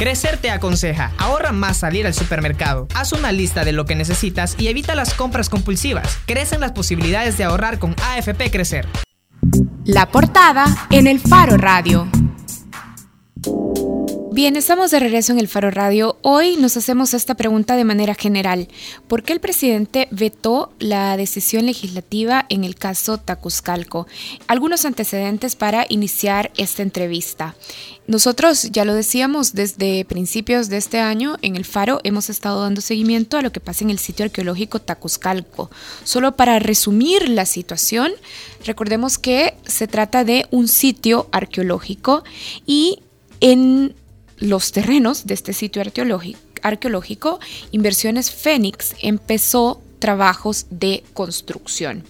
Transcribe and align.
Crecer 0.00 0.38
te 0.38 0.50
aconseja, 0.50 1.12
ahorra 1.18 1.52
más 1.52 1.76
salir 1.76 2.06
al 2.06 2.14
supermercado. 2.14 2.88
Haz 2.94 3.12
una 3.12 3.32
lista 3.32 3.66
de 3.66 3.72
lo 3.72 3.84
que 3.84 3.94
necesitas 3.94 4.56
y 4.58 4.68
evita 4.68 4.94
las 4.94 5.12
compras 5.12 5.50
compulsivas. 5.50 6.18
Crecen 6.24 6.60
las 6.60 6.72
posibilidades 6.72 7.36
de 7.36 7.44
ahorrar 7.44 7.78
con 7.78 7.94
AFP 8.02 8.50
Crecer. 8.50 8.88
La 9.84 10.06
portada 10.06 10.64
en 10.88 11.06
el 11.06 11.20
Faro 11.20 11.58
Radio. 11.58 12.08
Bien, 14.40 14.56
estamos 14.56 14.90
de 14.90 15.00
regreso 15.00 15.32
en 15.32 15.38
el 15.38 15.48
Faro 15.48 15.70
Radio. 15.70 16.16
Hoy 16.22 16.56
nos 16.56 16.74
hacemos 16.78 17.12
esta 17.12 17.34
pregunta 17.34 17.76
de 17.76 17.84
manera 17.84 18.14
general. 18.14 18.68
¿Por 19.06 19.22
qué 19.22 19.34
el 19.34 19.40
presidente 19.40 20.08
vetó 20.10 20.72
la 20.78 21.18
decisión 21.18 21.66
legislativa 21.66 22.46
en 22.48 22.64
el 22.64 22.74
caso 22.74 23.18
Tacuzcalco? 23.18 24.06
Algunos 24.46 24.86
antecedentes 24.86 25.56
para 25.56 25.84
iniciar 25.90 26.52
esta 26.56 26.80
entrevista. 26.80 27.54
Nosotros, 28.06 28.70
ya 28.70 28.86
lo 28.86 28.94
decíamos, 28.94 29.52
desde 29.52 30.06
principios 30.06 30.70
de 30.70 30.78
este 30.78 31.00
año 31.00 31.36
en 31.42 31.54
el 31.54 31.66
Faro 31.66 32.00
hemos 32.02 32.30
estado 32.30 32.62
dando 32.62 32.80
seguimiento 32.80 33.36
a 33.36 33.42
lo 33.42 33.52
que 33.52 33.60
pasa 33.60 33.84
en 33.84 33.90
el 33.90 33.98
sitio 33.98 34.24
arqueológico 34.24 34.78
Tacuzcalco. 34.80 35.70
Solo 36.02 36.34
para 36.34 36.58
resumir 36.60 37.28
la 37.28 37.44
situación, 37.44 38.10
recordemos 38.64 39.18
que 39.18 39.58
se 39.66 39.86
trata 39.86 40.24
de 40.24 40.46
un 40.50 40.66
sitio 40.66 41.28
arqueológico 41.30 42.24
y 42.64 43.00
en 43.40 43.94
los 44.40 44.72
terrenos 44.72 45.26
de 45.26 45.34
este 45.34 45.52
sitio 45.52 45.82
arqueológico, 46.62 47.40
Inversiones 47.70 48.30
Fénix 48.30 48.94
empezó 49.02 49.82
trabajos 50.00 50.66
de 50.70 51.04
construcción. 51.14 52.02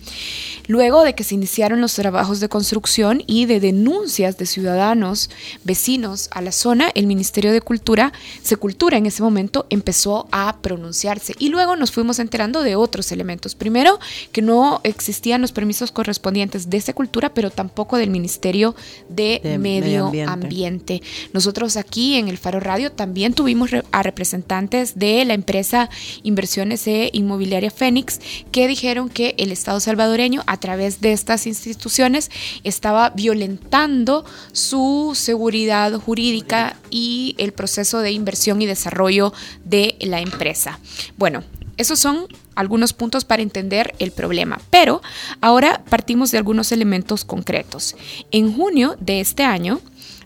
Luego 0.66 1.02
de 1.02 1.14
que 1.14 1.24
se 1.24 1.34
iniciaron 1.34 1.80
los 1.80 1.94
trabajos 1.94 2.40
de 2.40 2.48
construcción 2.48 3.22
y 3.26 3.46
de 3.46 3.60
denuncias 3.60 4.38
de 4.38 4.46
ciudadanos 4.46 5.28
vecinos 5.64 6.28
a 6.30 6.40
la 6.40 6.52
zona, 6.52 6.90
el 6.94 7.06
Ministerio 7.06 7.52
de 7.52 7.60
Cultura, 7.60 8.12
Secultura 8.42 8.96
en 8.96 9.06
ese 9.06 9.22
momento 9.22 9.66
empezó 9.68 10.28
a 10.30 10.58
pronunciarse 10.62 11.34
y 11.38 11.48
luego 11.48 11.76
nos 11.76 11.90
fuimos 11.90 12.18
enterando 12.18 12.62
de 12.62 12.76
otros 12.76 13.10
elementos. 13.12 13.54
Primero, 13.54 13.98
que 14.32 14.42
no 14.42 14.80
existían 14.84 15.40
los 15.42 15.52
permisos 15.52 15.90
correspondientes 15.90 16.70
de 16.70 16.80
Secultura, 16.80 17.34
pero 17.34 17.50
tampoco 17.50 17.96
del 17.96 18.10
Ministerio 18.10 18.76
de, 19.08 19.40
Medio, 19.58 20.06
ambiente. 20.06 20.30
ambiente. 20.30 21.02
Nosotros 21.32 21.76
aquí 21.76 22.16
en 22.16 22.28
el 22.28 22.38
Faro 22.38 22.60
Radio 22.60 22.92
también 22.92 23.34
tuvimos 23.34 23.70
a 23.90 24.02
representantes 24.02 24.98
de 24.98 25.24
la 25.24 25.34
empresa 25.34 25.90
Inversiones 26.22 26.86
e 26.86 27.10
Inmobiliaria 27.12 27.70
Fénix 27.80 28.20
que 28.52 28.68
dijeron 28.68 29.08
que 29.08 29.34
el 29.38 29.52
Estado 29.52 29.80
salvadoreño 29.80 30.42
a 30.46 30.58
través 30.58 31.00
de 31.00 31.12
estas 31.12 31.46
instituciones 31.46 32.30
estaba 32.62 33.08
violentando 33.10 34.26
su 34.52 35.12
seguridad 35.14 35.94
jurídica 35.94 36.76
y 36.90 37.34
el 37.38 37.52
proceso 37.52 38.00
de 38.00 38.12
inversión 38.12 38.60
y 38.60 38.66
desarrollo 38.66 39.32
de 39.64 39.96
la 40.00 40.20
empresa. 40.20 40.78
Bueno, 41.16 41.42
esos 41.78 41.98
son 41.98 42.26
algunos 42.54 42.92
puntos 42.92 43.24
para 43.24 43.40
entender 43.40 43.94
el 43.98 44.10
problema, 44.10 44.60
pero 44.68 45.00
ahora 45.40 45.82
partimos 45.88 46.30
de 46.30 46.36
algunos 46.36 46.72
elementos 46.72 47.24
concretos. 47.24 47.96
En 48.30 48.52
junio 48.54 48.96
de 49.00 49.20
este 49.20 49.44
año, 49.44 49.80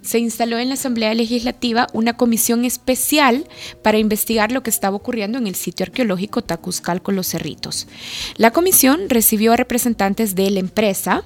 se 0.04 0.18
instaló 0.18 0.58
en 0.58 0.68
la 0.68 0.74
Asamblea 0.74 1.14
Legislativa 1.14 1.86
una 1.92 2.16
comisión 2.16 2.64
especial 2.64 3.46
para 3.82 3.98
investigar 3.98 4.52
lo 4.52 4.62
que 4.62 4.70
estaba 4.70 4.96
ocurriendo 4.96 5.38
en 5.38 5.46
el 5.46 5.54
sitio 5.54 5.84
arqueológico 5.84 6.42
Tacuzcal 6.42 7.02
con 7.02 7.16
los 7.16 7.28
Cerritos. 7.28 7.88
La 8.36 8.52
comisión 8.52 9.08
recibió 9.08 9.52
a 9.52 9.56
representantes 9.56 10.34
de 10.34 10.50
la 10.50 10.60
empresa, 10.60 11.24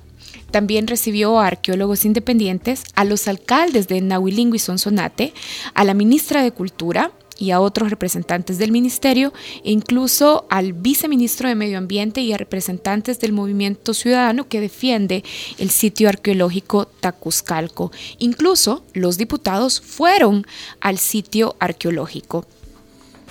también 0.51 0.87
recibió 0.87 1.41
a 1.41 1.49
arqueólogos 1.49 2.05
independientes, 2.05 2.85
a 2.95 3.05
los 3.05 3.29
alcaldes 3.29 3.89
de 3.89 4.01
Nahuilingo 4.01 4.55
y 4.55 4.61
Sonsonate, 4.61 5.35
a 5.75 5.85
la 5.85 5.95
ministra 5.95 6.43
de 6.43 6.53
Cultura, 6.53 7.13
y 7.39 7.53
a 7.53 7.61
otros 7.61 7.91
representantes 7.91 8.59
del 8.59 8.73
ministerio 8.73 9.33
e 9.65 9.71
incluso 9.71 10.47
al 10.51 10.73
viceministro 10.73 11.49
de 11.49 11.55
Medio 11.55 11.79
Ambiente 11.79 12.21
y 12.21 12.33
a 12.33 12.37
representantes 12.37 13.21
del 13.21 13.33
movimiento 13.33 13.95
ciudadano 13.95 14.49
que 14.49 14.61
defiende 14.61 15.25
el 15.59 15.71
sitio 15.71 16.09
arqueológico 16.09 16.87
Tacuzcalco. 16.87 17.93
Incluso 18.19 18.85
los 18.93 19.17
diputados 19.17 19.81
fueron 19.81 20.47
al 20.81 20.99
sitio 20.99 21.57
arqueológico. 21.61 22.45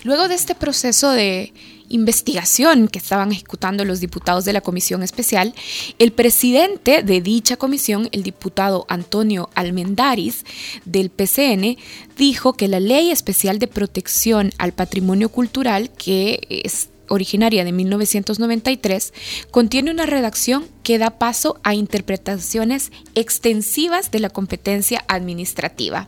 Luego 0.03 0.27
de 0.27 0.35
este 0.35 0.55
proceso 0.55 1.11
de 1.11 1.53
investigación 1.89 2.87
que 2.87 2.99
estaban 2.99 3.31
ejecutando 3.31 3.85
los 3.85 3.99
diputados 3.99 4.45
de 4.45 4.53
la 4.53 4.61
comisión 4.61 5.03
especial, 5.03 5.53
el 5.99 6.11
presidente 6.11 7.03
de 7.03 7.21
dicha 7.21 7.57
comisión, 7.57 8.09
el 8.11 8.23
diputado 8.23 8.85
Antonio 8.89 9.49
Almendaris 9.55 10.45
del 10.85 11.09
PCN, 11.09 11.77
dijo 12.17 12.53
que 12.53 12.67
la 12.67 12.79
ley 12.79 13.11
especial 13.11 13.59
de 13.59 13.67
protección 13.67 14.51
al 14.57 14.73
patrimonio 14.73 15.29
cultural, 15.29 15.89
que 15.91 16.45
es 16.49 16.89
originaria 17.09 17.63
de 17.63 17.72
1993, 17.72 19.13
contiene 19.51 19.91
una 19.91 20.06
redacción 20.06 20.68
que 20.84 20.97
da 20.97 21.12
paso 21.12 21.59
a 21.63 21.73
interpretaciones 21.73 22.91
extensivas 23.13 24.09
de 24.09 24.19
la 24.19 24.29
competencia 24.29 25.03
administrativa. 25.07 26.07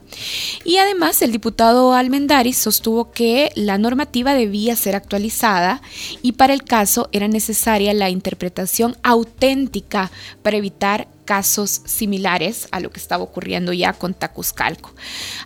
Y 0.64 0.78
además 0.78 1.20
el 1.22 1.32
diputado 1.32 1.92
Almendaris 1.92 2.56
sostuvo 2.56 3.10
que 3.10 3.52
la 3.56 3.78
normativa 3.78 4.34
debía 4.34 4.76
ser 4.76 4.96
actualizada 4.96 5.82
y 6.22 6.32
para 6.32 6.54
el 6.54 6.64
caso 6.64 7.08
era 7.12 7.28
necesaria 7.28 7.92
la 7.92 8.10
interpretación 8.10 8.96
auténtica 9.02 10.10
para 10.42 10.56
evitar 10.56 11.08
casos 11.24 11.82
similares 11.84 12.66
a 12.72 12.80
lo 12.80 12.90
que 12.90 12.98
estaba 12.98 13.22
ocurriendo 13.22 13.72
ya 13.72 13.92
con 13.92 14.14
Tacuzcalco. 14.14 14.92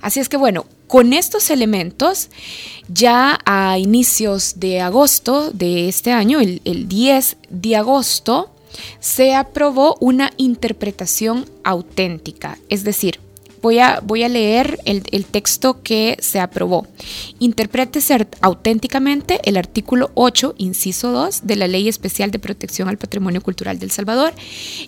Así 0.00 0.18
es 0.18 0.30
que 0.30 0.38
bueno, 0.38 0.64
con 0.94 1.12
estos 1.12 1.50
elementos, 1.50 2.30
ya 2.86 3.40
a 3.44 3.78
inicios 3.78 4.60
de 4.60 4.80
agosto 4.80 5.50
de 5.50 5.88
este 5.88 6.12
año, 6.12 6.38
el, 6.38 6.62
el 6.64 6.86
10 6.86 7.36
de 7.50 7.74
agosto, 7.74 8.52
se 9.00 9.34
aprobó 9.34 9.96
una 9.98 10.30
interpretación 10.36 11.46
auténtica, 11.64 12.58
es 12.68 12.84
decir, 12.84 13.18
Voy 13.64 13.78
a, 13.78 14.28
leer 14.28 14.78
el, 14.84 15.04
el, 15.10 15.24
texto 15.24 15.82
que 15.82 16.18
se 16.20 16.38
aprobó. 16.38 16.86
Interprétese 17.38 18.26
auténticamente 18.42 19.40
el 19.44 19.56
artículo 19.56 20.10
8, 20.12 20.56
inciso 20.58 21.12
2 21.12 21.46
de 21.46 21.56
la 21.56 21.66
Ley 21.66 21.88
Especial 21.88 22.30
de 22.30 22.38
Protección 22.38 22.90
al 22.90 22.98
Patrimonio 22.98 23.40
Cultural 23.40 23.78
del 23.78 23.90
Salvador, 23.90 24.34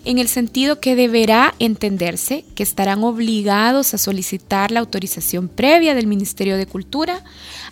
en 0.05 0.19
el 0.19 0.27
sentido 0.27 0.79
que 0.79 0.95
deberá 0.95 1.55
entenderse 1.57 2.45
que 2.53 2.61
estarán 2.61 3.03
obligados 3.03 3.95
a 3.95 3.97
solicitar 3.97 4.69
la 4.69 4.81
autorización 4.81 5.47
previa 5.47 5.95
del 5.95 6.05
Ministerio 6.05 6.55
de 6.55 6.67
Cultura 6.67 7.23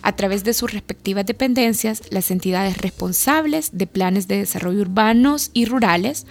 a 0.02 0.16
través 0.16 0.42
de 0.42 0.54
sus 0.54 0.72
respectivas 0.72 1.24
dependencias, 1.24 2.02
las 2.10 2.32
entidades 2.32 2.78
responsables 2.78 3.70
de 3.78 3.86
planes 3.86 4.26
de 4.26 4.38
desarrollo 4.38 4.80
urbanos 4.80 5.50
y 5.52 5.66
rurales 5.66 6.26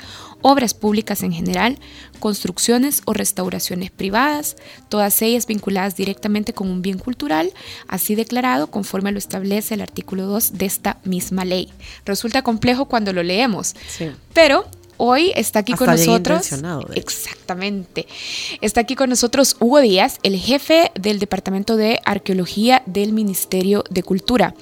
obras 0.48 0.76
públicas 0.76 1.24
en 1.24 1.34
general, 1.34 1.80
construcciones 2.20 3.02
o 3.06 3.14
restauraciones 3.14 3.90
privadas, 3.90 4.58
todas 4.90 5.20
ellas 5.24 5.48
vinculadas 5.48 5.96
directamente 5.96 6.54
con 6.54 6.70
un 6.70 6.84
bien 6.84 7.00
cultural, 7.00 7.52
así 7.88 8.14
declarado 8.14 8.68
conforme 8.68 9.12
lo 9.12 9.18
establece 9.18 9.74
el 9.74 9.82
artículo 9.82 10.28
2 10.28 10.54
de 10.54 10.66
esta 10.68 11.00
misma 11.04 11.46
ley. 11.46 11.74
Resulta 12.06 12.44
complejo 12.44 12.86
cuando 12.86 13.12
lo 13.12 13.24
leemos, 13.24 13.76
pero 14.34 14.66
Hoy 14.98 15.34
está 15.36 15.60
aquí 15.60 15.74
con 15.74 15.88
nosotros. 15.88 16.50
Exactamente. 16.94 18.08
Está 18.62 18.80
aquí 18.80 18.96
con 18.96 19.10
nosotros 19.10 19.58
Hugo 19.60 19.82
Díaz, 19.82 20.20
el 20.24 20.38
jefe 20.38 20.90
del 20.98 21.20
Departamento 21.20 21.76
de 21.76 22.00
Arqueología 22.06 22.82
del 22.86 23.12
Ministerio 23.12 23.84
de 23.90 24.04
Cultura. 24.04 24.56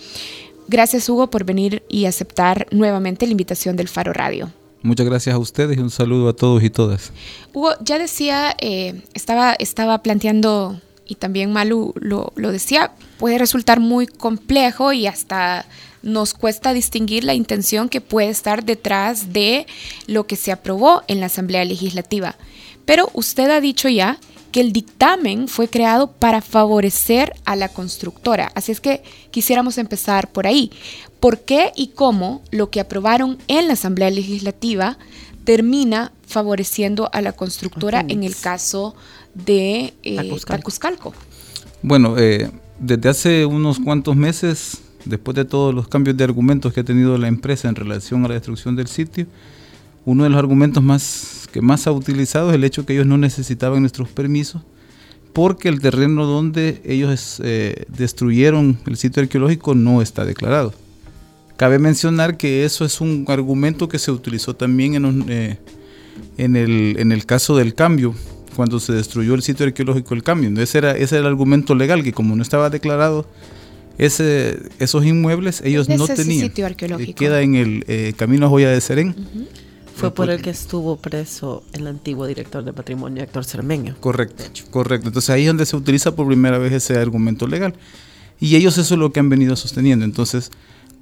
Gracias, 0.68 1.08
Hugo, 1.08 1.30
por 1.30 1.44
venir 1.44 1.84
y 1.88 2.06
aceptar 2.06 2.66
nuevamente 2.72 3.28
la 3.28 3.34
invitación 3.34 3.76
del 3.76 3.88
Faro 3.88 4.12
Radio. 4.12 4.52
Muchas 4.84 5.06
gracias 5.06 5.34
a 5.34 5.40
ustedes 5.40 5.78
y 5.78 5.80
un 5.80 5.90
saludo 5.90 6.28
a 6.28 6.36
todos 6.36 6.62
y 6.62 6.70
todas. 6.70 7.14
Hugo, 7.54 7.72
ya 7.80 7.98
decía, 7.98 8.54
eh, 8.60 9.02
estaba, 9.14 9.54
estaba 9.54 10.04
planteando, 10.04 10.80
y 11.08 11.16
también 11.16 11.54
Malu 11.54 11.94
lo, 11.96 12.34
lo 12.36 12.52
decía, 12.52 12.92
puede 13.18 13.38
resultar 13.38 13.80
muy 13.80 14.08
complejo 14.08 14.92
y 14.92 15.08
hasta 15.08 15.66
nos 16.02 16.34
cuesta 16.34 16.74
distinguir 16.74 17.24
la 17.24 17.34
intención 17.34 17.88
que 17.88 18.02
puede 18.02 18.28
estar 18.28 18.66
detrás 18.66 19.32
de 19.32 19.66
lo 20.06 20.28
que 20.28 20.36
se 20.36 20.52
aprobó 20.52 21.02
en 21.08 21.22
la 21.22 21.28
Asamblea 21.28 21.64
Legislativa. 21.64 22.36
Pero 22.84 23.10
usted 23.14 23.50
ha 23.50 23.62
dicho 23.62 23.88
ya 23.88 24.20
que 24.54 24.62
el 24.62 24.72
dictamen 24.72 25.48
fue 25.48 25.68
creado 25.68 26.12
para 26.12 26.40
favorecer 26.40 27.34
a 27.44 27.56
la 27.56 27.70
constructora. 27.70 28.52
Así 28.54 28.72
es 28.72 28.80
que 28.80 29.02
quisiéramos 29.32 29.80
empezar 29.80 30.32
por 30.32 30.46
ahí. 30.46 30.72
¿Por 31.20 31.40
qué 31.40 31.72
y 31.76 31.88
cómo 31.88 32.44
lo 32.52 32.70
que 32.70 32.80
aprobaron 32.80 33.40
en 33.48 33.68
la 33.68 33.74
Asamblea 33.74 34.12
Legislativa 34.12 35.00
termina 35.44 36.12
favoreciendo 36.28 37.10
a 37.14 37.22
la 37.22 37.32
constructora 37.32 38.06
en 38.08 38.24
el 38.24 38.36
caso 38.36 38.96
de 39.34 39.96
eh, 40.04 40.38
Bueno, 41.82 42.16
eh, 42.20 42.52
desde 42.80 43.10
hace 43.10 43.46
unos 43.48 43.80
cuantos 43.80 44.16
meses, 44.16 44.82
después 45.04 45.34
de 45.34 45.46
todos 45.46 45.74
los 45.74 45.88
cambios 45.88 46.16
de 46.16 46.26
argumentos 46.26 46.74
que 46.74 46.82
ha 46.82 46.84
tenido 46.84 47.18
la 47.18 47.28
empresa 47.28 47.70
en 47.70 47.76
relación 47.76 48.24
a 48.24 48.28
la 48.28 48.36
destrucción 48.36 48.76
del 48.76 48.88
sitio, 48.88 49.26
uno 50.06 50.26
de 50.26 50.30
los 50.30 50.38
argumentos 50.38 50.84
más 50.84 51.43
que 51.54 51.62
más 51.62 51.88
ha 51.88 51.94
utilizado 51.94 52.50
es 52.50 52.56
el 52.56 52.64
hecho 52.66 52.86
que 52.86 52.94
ellos 52.94 53.06
no 53.06 53.18
necesitaban 53.18 53.80
nuestros 53.80 54.10
permisos 54.10 54.64
porque 55.34 55.70
el 55.70 55.80
terreno 55.80 56.26
donde 56.26 56.82
ellos 56.84 57.42
eh, 57.44 57.86
destruyeron 57.96 58.78
el 58.86 58.98
sitio 58.98 59.24
arqueológico 59.24 59.74
no 59.74 60.02
está 60.02 60.26
declarado. 60.26 60.74
Cabe 61.58 61.80
mencionar 61.80 62.38
que 62.38 62.66
eso 62.66 62.86
es 62.86 63.02
un 63.02 63.26
argumento 63.28 63.88
que 63.88 64.00
se 64.00 64.12
utilizó 64.12 64.56
también 64.56 64.96
en, 64.96 65.26
eh, 65.30 65.58
en, 66.38 66.56
el, 66.56 66.96
en 67.00 67.12
el 67.12 67.26
caso 67.26 67.56
del 67.56 67.74
cambio, 67.74 68.14
cuando 68.56 68.80
se 68.80 68.94
destruyó 68.94 69.34
el 69.34 69.42
sitio 69.42 69.66
arqueológico 69.66 70.14
del 70.16 70.24
cambio. 70.24 70.62
Ese 70.62 70.78
era, 70.80 70.92
ese 70.92 71.16
era 71.16 71.22
el 71.22 71.28
argumento 71.28 71.74
legal, 71.74 72.04
que 72.04 72.14
como 72.14 72.36
no 72.36 72.44
estaba 72.44 72.70
declarado, 72.70 73.28
ese, 73.98 74.60
esos 74.80 75.06
inmuebles 75.06 75.62
ellos 75.64 75.90
no 75.90 76.08
tenían. 76.08 76.48
Sitio 76.48 76.66
arqueológico? 76.66 77.18
queda 77.18 77.42
en 77.42 77.56
el 77.56 77.86
eh, 77.88 78.14
camino 78.16 78.48
a 78.48 78.50
Joya 78.50 78.70
de 78.70 78.82
Serén. 78.82 79.16
Fue 79.96 80.14
por 80.14 80.30
el 80.30 80.42
que 80.42 80.50
estuvo 80.50 80.98
preso 80.98 81.64
el 81.74 81.88
antiguo 81.88 82.26
director 82.26 82.64
de 82.64 82.74
patrimonio, 82.74 83.24
Héctor 83.24 83.46
Cermeño. 83.46 83.96
Correcto, 84.00 84.44
correcto. 84.72 85.08
Entonces 85.08 85.30
ahí 85.30 85.42
es 85.44 85.48
donde 85.48 85.66
se 85.66 85.76
utiliza 85.76 86.16
por 86.16 86.28
primera 86.28 86.58
vez 86.58 86.74
ese 86.74 86.98
argumento 86.98 87.48
legal. 87.48 87.76
Y 88.40 88.56
ellos 88.56 88.78
eso 88.78 88.96
es 88.96 89.00
lo 89.00 89.12
que 89.14 89.20
han 89.20 89.30
venido 89.30 89.56
sosteniendo. 89.56 90.04
Entonces, 90.04 90.52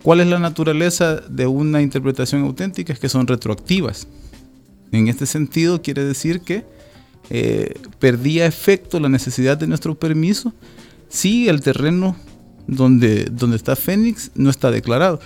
¿cuál 0.04 0.20
es 0.20 0.28
la 0.28 0.40
naturaleza 0.40 1.16
de 1.16 1.48
una 1.48 1.82
interpretación 1.82 2.44
auténtica? 2.44 2.94
Es 2.94 3.00
que 3.00 3.10
son 3.10 3.28
retroactivas. 3.28 4.08
En 4.92 5.08
este 5.08 5.26
sentido, 5.26 5.82
quiere 5.82 6.04
decir 6.04 6.42
que 6.42 6.66
eh, 7.30 7.74
perdía 8.00 8.46
efecto 8.46 9.00
la 9.00 9.10
necesidad 9.10 9.58
de 9.58 9.68
nuestro 9.68 9.96
permiso 9.96 10.54
si 11.08 11.48
el 11.48 11.62
terreno 11.62 12.16
donde, 12.68 13.26
donde 13.26 13.58
está 13.58 13.76
Fénix 13.76 14.32
no 14.36 14.50
está 14.50 14.72
declarado 14.72 15.20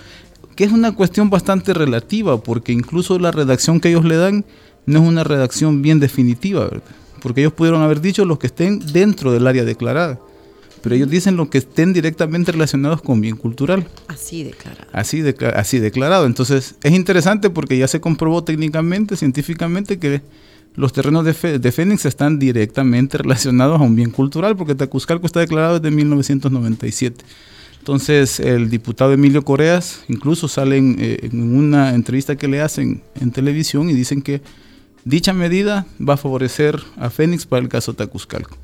que 0.56 0.64
es 0.64 0.72
una 0.72 0.92
cuestión 0.92 1.30
bastante 1.30 1.74
relativa, 1.74 2.38
porque 2.38 2.72
incluso 2.72 3.18
la 3.18 3.30
redacción 3.30 3.78
que 3.78 3.90
ellos 3.90 4.04
le 4.04 4.16
dan 4.16 4.44
no 4.86 5.02
es 5.02 5.08
una 5.08 5.22
redacción 5.22 5.82
bien 5.82 6.00
definitiva, 6.00 6.64
¿verdad? 6.64 6.82
porque 7.26 7.40
ellos 7.40 7.52
pudieron 7.52 7.82
haber 7.82 8.00
dicho 8.00 8.24
los 8.24 8.38
que 8.38 8.46
estén 8.46 8.78
dentro 8.92 9.32
del 9.32 9.46
área 9.46 9.64
declarada, 9.64 10.20
pero 10.82 10.94
ellos 10.94 11.10
dicen 11.10 11.36
los 11.36 11.48
que 11.48 11.58
estén 11.58 11.92
directamente 11.92 12.52
relacionados 12.52 13.02
con 13.02 13.20
bien 13.20 13.36
cultural. 13.36 13.86
Así 14.06 14.44
declarado. 14.44 14.88
Así, 14.92 15.24
así 15.54 15.78
declarado. 15.80 16.26
Entonces 16.26 16.76
es 16.82 16.92
interesante 16.92 17.50
porque 17.50 17.76
ya 17.76 17.88
se 17.88 18.00
comprobó 18.00 18.44
técnicamente, 18.44 19.16
científicamente, 19.16 19.98
que 19.98 20.22
los 20.76 20.92
terrenos 20.92 21.24
de, 21.24 21.58
de 21.58 21.72
Fénix 21.72 22.04
están 22.04 22.38
directamente 22.38 23.18
relacionados 23.18 23.80
a 23.80 23.82
un 23.84 23.96
bien 23.96 24.10
cultural, 24.10 24.56
porque 24.56 24.76
Tacuzcalco 24.76 25.26
está 25.26 25.40
declarado 25.40 25.80
desde 25.80 25.96
1997. 25.96 27.24
Entonces 27.86 28.40
el 28.40 28.68
diputado 28.68 29.12
Emilio 29.12 29.44
Coreas 29.44 30.02
incluso 30.08 30.48
sale 30.48 30.76
eh, 30.76 31.18
en, 31.22 31.56
una 31.56 31.94
entrevista 31.94 32.34
que 32.34 32.48
le 32.48 32.60
hacen 32.60 33.04
en 33.14 33.30
televisión 33.30 33.88
y 33.88 33.92
dicen 33.92 34.22
que 34.22 34.42
dicha 35.04 35.32
medida 35.32 35.86
va 36.00 36.14
a 36.14 36.16
favorecer 36.16 36.82
a 36.96 37.10
Fénix 37.10 37.46
para 37.46 37.62
el 37.62 37.68
caso 37.68 37.94
Tacuzcalco. 37.94 38.58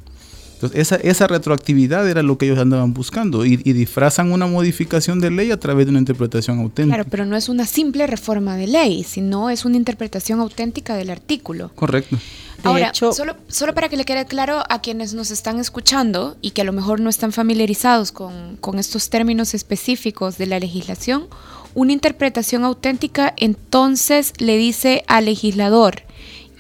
Entonces 0.62 0.80
esa, 0.80 0.96
esa 0.96 1.26
retroactividad 1.26 2.08
era 2.08 2.22
lo 2.22 2.38
que 2.38 2.46
ellos 2.46 2.58
andaban 2.58 2.94
buscando 2.94 3.44
y, 3.44 3.60
y, 3.64 3.72
disfrazan 3.72 4.30
una 4.30 4.46
modificación 4.46 5.20
de 5.20 5.30
ley 5.30 5.50
a 5.50 5.58
través 5.58 5.86
de 5.86 5.90
una 5.90 5.98
interpretación 5.98 6.60
auténtica. 6.60 6.96
Claro, 6.96 7.10
pero 7.10 7.26
no 7.26 7.36
es 7.36 7.48
una 7.48 7.66
simple 7.66 8.06
reforma 8.06 8.56
de 8.56 8.68
ley, 8.68 9.02
sino 9.02 9.50
es 9.50 9.64
una 9.64 9.76
interpretación 9.76 10.38
auténtica 10.38 10.94
del 10.94 11.10
artículo. 11.10 11.72
Correcto. 11.74 12.16
Ahora, 12.62 12.92
solo, 12.94 13.36
solo 13.48 13.74
para 13.74 13.88
que 13.88 13.96
le 13.96 14.04
quede 14.04 14.24
claro 14.26 14.62
a 14.68 14.80
quienes 14.80 15.14
nos 15.14 15.32
están 15.32 15.58
escuchando 15.58 16.36
y 16.40 16.52
que 16.52 16.60
a 16.60 16.64
lo 16.64 16.72
mejor 16.72 17.00
no 17.00 17.10
están 17.10 17.32
familiarizados 17.32 18.12
con, 18.12 18.56
con 18.60 18.78
estos 18.78 19.10
términos 19.10 19.54
específicos 19.54 20.38
de 20.38 20.46
la 20.46 20.60
legislación, 20.60 21.26
una 21.74 21.92
interpretación 21.92 22.64
auténtica 22.64 23.34
entonces 23.36 24.32
le 24.38 24.56
dice 24.56 25.02
al 25.08 25.24
legislador 25.24 26.02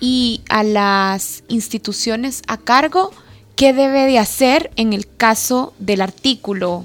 y 0.00 0.40
a 0.48 0.64
las 0.64 1.44
instituciones 1.46 2.42
a 2.48 2.56
cargo 2.56 3.12
qué 3.56 3.72
debe 3.72 4.06
de 4.06 4.18
hacer 4.18 4.70
en 4.76 4.92
el 4.92 5.06
caso 5.06 5.74
del 5.78 6.00
artículo 6.00 6.84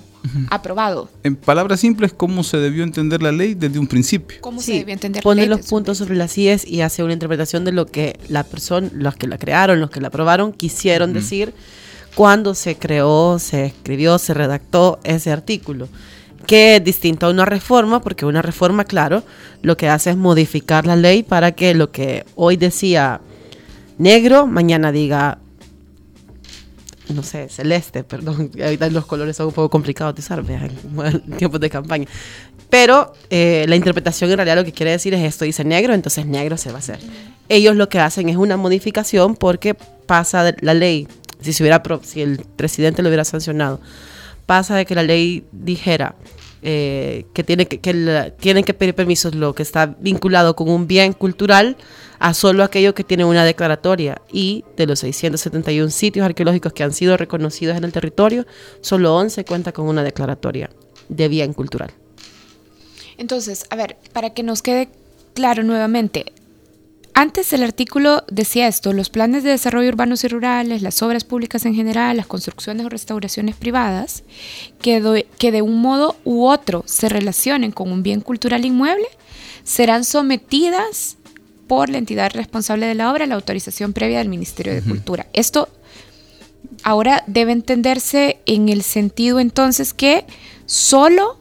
aprobado. 0.49 1.09
En 1.23 1.35
palabras 1.35 1.79
simples, 1.79 2.13
cómo 2.13 2.43
se 2.43 2.57
debió 2.57 2.83
entender 2.83 3.21
la 3.21 3.31
ley 3.31 3.53
desde 3.53 3.79
un 3.79 3.87
principio. 3.87 4.37
¿Cómo 4.41 4.61
se 4.61 4.73
debió 4.73 4.93
entender 4.93 5.23
Pone 5.23 5.41
la 5.41 5.47
ley 5.47 5.57
los 5.57 5.67
puntos 5.67 5.97
sobre 5.97 6.15
las 6.15 6.37
IES 6.37 6.67
y 6.67 6.81
hace 6.81 7.03
una 7.03 7.13
interpretación 7.13 7.63
de 7.65 7.71
lo 7.71 7.85
que 7.85 8.19
la 8.27 8.43
persona, 8.43 8.89
los 8.93 9.15
que 9.15 9.27
la 9.27 9.37
crearon, 9.37 9.79
los 9.79 9.89
que 9.89 10.01
la 10.01 10.09
aprobaron, 10.09 10.51
quisieron 10.51 11.13
decir 11.13 11.53
cuando 12.15 12.55
se 12.55 12.75
creó, 12.75 13.37
se 13.39 13.65
escribió, 13.65 14.17
se 14.17 14.33
redactó 14.33 14.99
ese 15.03 15.31
artículo. 15.31 15.87
Que 16.45 16.77
es 16.77 16.83
distinto 16.83 17.25
a 17.25 17.29
una 17.29 17.45
reforma, 17.45 18.01
porque 18.01 18.25
una 18.25 18.41
reforma, 18.41 18.85
claro, 18.85 19.23
lo 19.61 19.75
que 19.77 19.89
hace 19.89 20.11
es 20.11 20.17
modificar 20.17 20.87
la 20.87 20.95
ley 20.95 21.21
para 21.21 21.51
que 21.51 21.73
lo 21.73 21.91
que 21.91 22.25
hoy 22.35 22.57
decía 22.57 23.21
negro, 23.97 24.47
mañana 24.47 24.91
diga 24.91 25.39
no 27.13 27.23
sé, 27.23 27.49
celeste, 27.49 28.03
perdón, 28.03 28.51
ahorita 28.61 28.89
los 28.89 29.05
colores 29.05 29.35
son 29.35 29.47
un 29.47 29.53
poco 29.53 29.69
complicados 29.69 30.15
de 30.15 30.21
usar, 30.21 30.43
en 30.47 31.21
tiempos 31.37 31.59
de 31.59 31.69
campaña. 31.69 32.07
Pero 32.69 33.13
eh, 33.29 33.65
la 33.67 33.75
interpretación 33.75 34.29
en 34.31 34.37
realidad 34.37 34.57
lo 34.57 34.65
que 34.65 34.73
quiere 34.73 34.91
decir 34.91 35.13
es 35.13 35.23
esto 35.23 35.45
dice 35.45 35.63
negro, 35.63 35.93
entonces 35.93 36.25
negro 36.25 36.57
se 36.57 36.69
va 36.69 36.75
a 36.75 36.79
hacer. 36.79 36.99
Ellos 37.49 37.75
lo 37.75 37.87
que 37.87 37.99
hacen 37.99 38.27
es 38.29 38.35
una 38.35 38.57
modificación 38.57 39.35
porque 39.35 39.73
pasa 39.73 40.53
la 40.59 40.73
ley, 40.73 41.07
si, 41.39 41.53
se 41.53 41.63
hubiera, 41.63 41.81
si 42.03 42.21
el 42.21 42.39
presidente 42.55 43.01
lo 43.01 43.09
hubiera 43.09 43.23
sancionado, 43.23 43.79
pasa 44.45 44.75
de 44.75 44.85
que 44.85 44.95
la 44.95 45.03
ley 45.03 45.45
dijera 45.51 46.15
eh, 46.61 47.25
que, 47.33 47.43
tiene 47.43 47.67
que, 47.67 47.79
que 47.79 48.33
tienen 48.39 48.63
que 48.63 48.73
pedir 48.73 48.95
permisos 48.95 49.35
lo 49.35 49.53
que 49.53 49.63
está 49.63 49.95
vinculado 49.99 50.55
con 50.55 50.69
un 50.69 50.87
bien 50.87 51.13
cultural 51.13 51.77
a 52.19 52.33
solo 52.33 52.63
aquello 52.63 52.95
que 52.95 53.03
tiene 53.03 53.25
una 53.25 53.45
declaratoria 53.45 54.21
y 54.31 54.63
de 54.75 54.87
los 54.87 54.99
671 54.99 55.89
sitios 55.91 56.25
arqueológicos 56.25 56.73
que 56.73 56.83
han 56.83 56.93
sido 56.93 57.15
reconocidos 57.15 57.77
en 57.77 57.83
el 57.83 57.91
territorio, 57.91 58.45
solo 58.81 59.15
11 59.15 59.45
cuenta 59.45 59.71
con 59.71 59.87
una 59.87 60.03
declaratoria 60.03 60.69
de 61.09 61.27
bien 61.27 61.53
cultural. 61.53 61.91
Entonces, 63.17 63.65
a 63.69 63.75
ver, 63.75 63.97
para 64.13 64.31
que 64.31 64.43
nos 64.43 64.61
quede 64.61 64.89
claro 65.33 65.63
nuevamente, 65.63 66.33
antes 67.17 67.51
el 67.51 67.63
artículo 67.63 68.23
decía 68.29 68.67
esto, 68.67 68.93
los 68.93 69.09
planes 69.09 69.43
de 69.43 69.49
desarrollo 69.49 69.89
urbanos 69.89 70.23
y 70.23 70.27
rurales, 70.27 70.83
las 70.83 71.01
obras 71.01 71.23
públicas 71.23 71.65
en 71.65 71.73
general, 71.73 72.15
las 72.15 72.27
construcciones 72.27 72.85
o 72.85 72.89
restauraciones 72.89 73.55
privadas, 73.55 74.21
que, 74.83 75.25
que 75.39 75.51
de 75.51 75.63
un 75.63 75.81
modo 75.81 76.15
u 76.25 76.45
otro 76.45 76.83
se 76.85 77.09
relacionen 77.09 77.71
con 77.71 77.91
un 77.91 78.03
bien 78.03 78.21
cultural 78.21 78.65
inmueble, 78.65 79.07
serán 79.63 80.03
sometidas 80.03 81.17
por 81.65 81.89
la 81.89 81.97
entidad 81.97 82.31
responsable 82.35 82.85
de 82.85 82.93
la 82.93 83.11
obra 83.11 83.25
la 83.25 83.33
autorización 83.33 83.93
previa 83.93 84.19
del 84.19 84.29
Ministerio 84.29 84.75
de 84.75 84.83
Cultura. 84.83 85.25
Esto 85.33 85.69
ahora 86.83 87.23
debe 87.25 87.51
entenderse 87.51 88.41
en 88.45 88.69
el 88.69 88.83
sentido 88.83 89.39
entonces 89.39 89.91
que 89.91 90.23
solo 90.67 91.39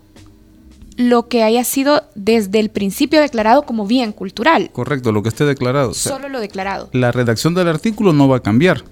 lo 0.97 1.29
que 1.29 1.43
haya 1.43 1.62
sido 1.65 2.03
desde 2.15 2.59
el 2.59 2.71
principio 2.71 3.21
declarado 3.21 3.62
como 3.62 3.87
bien 3.87 4.12
cultural. 4.12 4.71
Correcto, 4.73 5.12
lo 5.12 5.23
que 5.23 5.29
esté 5.29 5.45
declarado. 5.45 5.95
Solo 5.95 6.29
lo 6.29 6.41
declarado. 6.41 6.88
La 6.93 7.12
redacción 7.12 7.55
del 7.55 7.69
artículo 7.69 8.12
no 8.12 8.29
va 8.29 8.38
a 8.38 8.41
cambiar, 8.41 8.83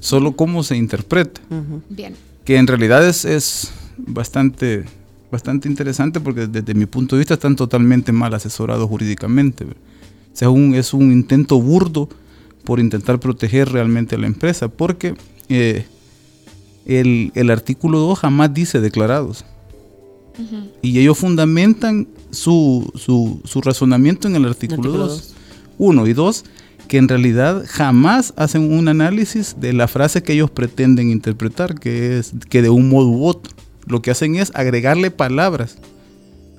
solo 0.00 0.32
cómo 0.32 0.62
se 0.62 0.76
interpreta. 0.76 1.40
Bien. 1.88 2.14
Que 2.44 2.56
en 2.56 2.66
realidad 2.66 3.06
es, 3.06 3.24
es 3.24 3.72
bastante, 3.96 4.84
bastante 5.30 5.68
interesante 5.68 6.20
porque 6.20 6.46
desde 6.46 6.74
mi 6.74 6.86
punto 6.86 7.16
de 7.16 7.20
vista 7.20 7.34
están 7.34 7.56
totalmente 7.56 8.12
mal 8.12 8.34
asesorados 8.34 8.88
jurídicamente. 8.88 9.64
O 9.64 10.36
sea, 10.36 10.48
es 10.78 10.94
un 10.94 11.12
intento 11.12 11.60
burdo 11.60 12.08
por 12.64 12.80
intentar 12.80 13.20
proteger 13.20 13.70
realmente 13.70 14.16
a 14.16 14.18
la 14.18 14.26
empresa, 14.26 14.68
porque 14.68 15.14
eh, 15.48 15.86
el, 16.86 17.30
el 17.34 17.50
artículo 17.50 17.98
2 17.98 18.18
jamás 18.18 18.52
dice 18.52 18.80
declarados. 18.80 19.44
Y 20.82 20.98
ellos 20.98 21.18
fundamentan 21.18 22.08
su, 22.30 22.92
su, 22.96 23.60
razonamiento 23.60 24.28
en 24.28 24.36
el 24.36 24.44
artículo 24.46 24.92
2. 24.92 25.34
Uno 25.78 26.06
y 26.06 26.12
dos, 26.12 26.44
que 26.88 26.98
en 26.98 27.08
realidad 27.08 27.64
jamás 27.68 28.32
hacen 28.36 28.72
un 28.72 28.88
análisis 28.88 29.56
de 29.58 29.72
la 29.72 29.88
frase 29.88 30.22
que 30.22 30.34
ellos 30.34 30.50
pretenden 30.50 31.10
interpretar, 31.10 31.78
que 31.78 32.18
es 32.18 32.32
que 32.48 32.62
de 32.62 32.70
un 32.70 32.88
modo 32.88 33.08
u 33.08 33.26
otro. 33.26 33.52
Lo 33.86 34.02
que 34.02 34.10
hacen 34.10 34.36
es 34.36 34.52
agregarle 34.54 35.10
palabras 35.10 35.78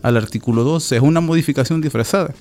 al 0.04 0.18
artículo 0.18 0.64
2. 0.64 0.92
Es 0.92 1.02
una 1.02 1.22
modificación 1.22 1.82
disfrazada. 1.82 2.34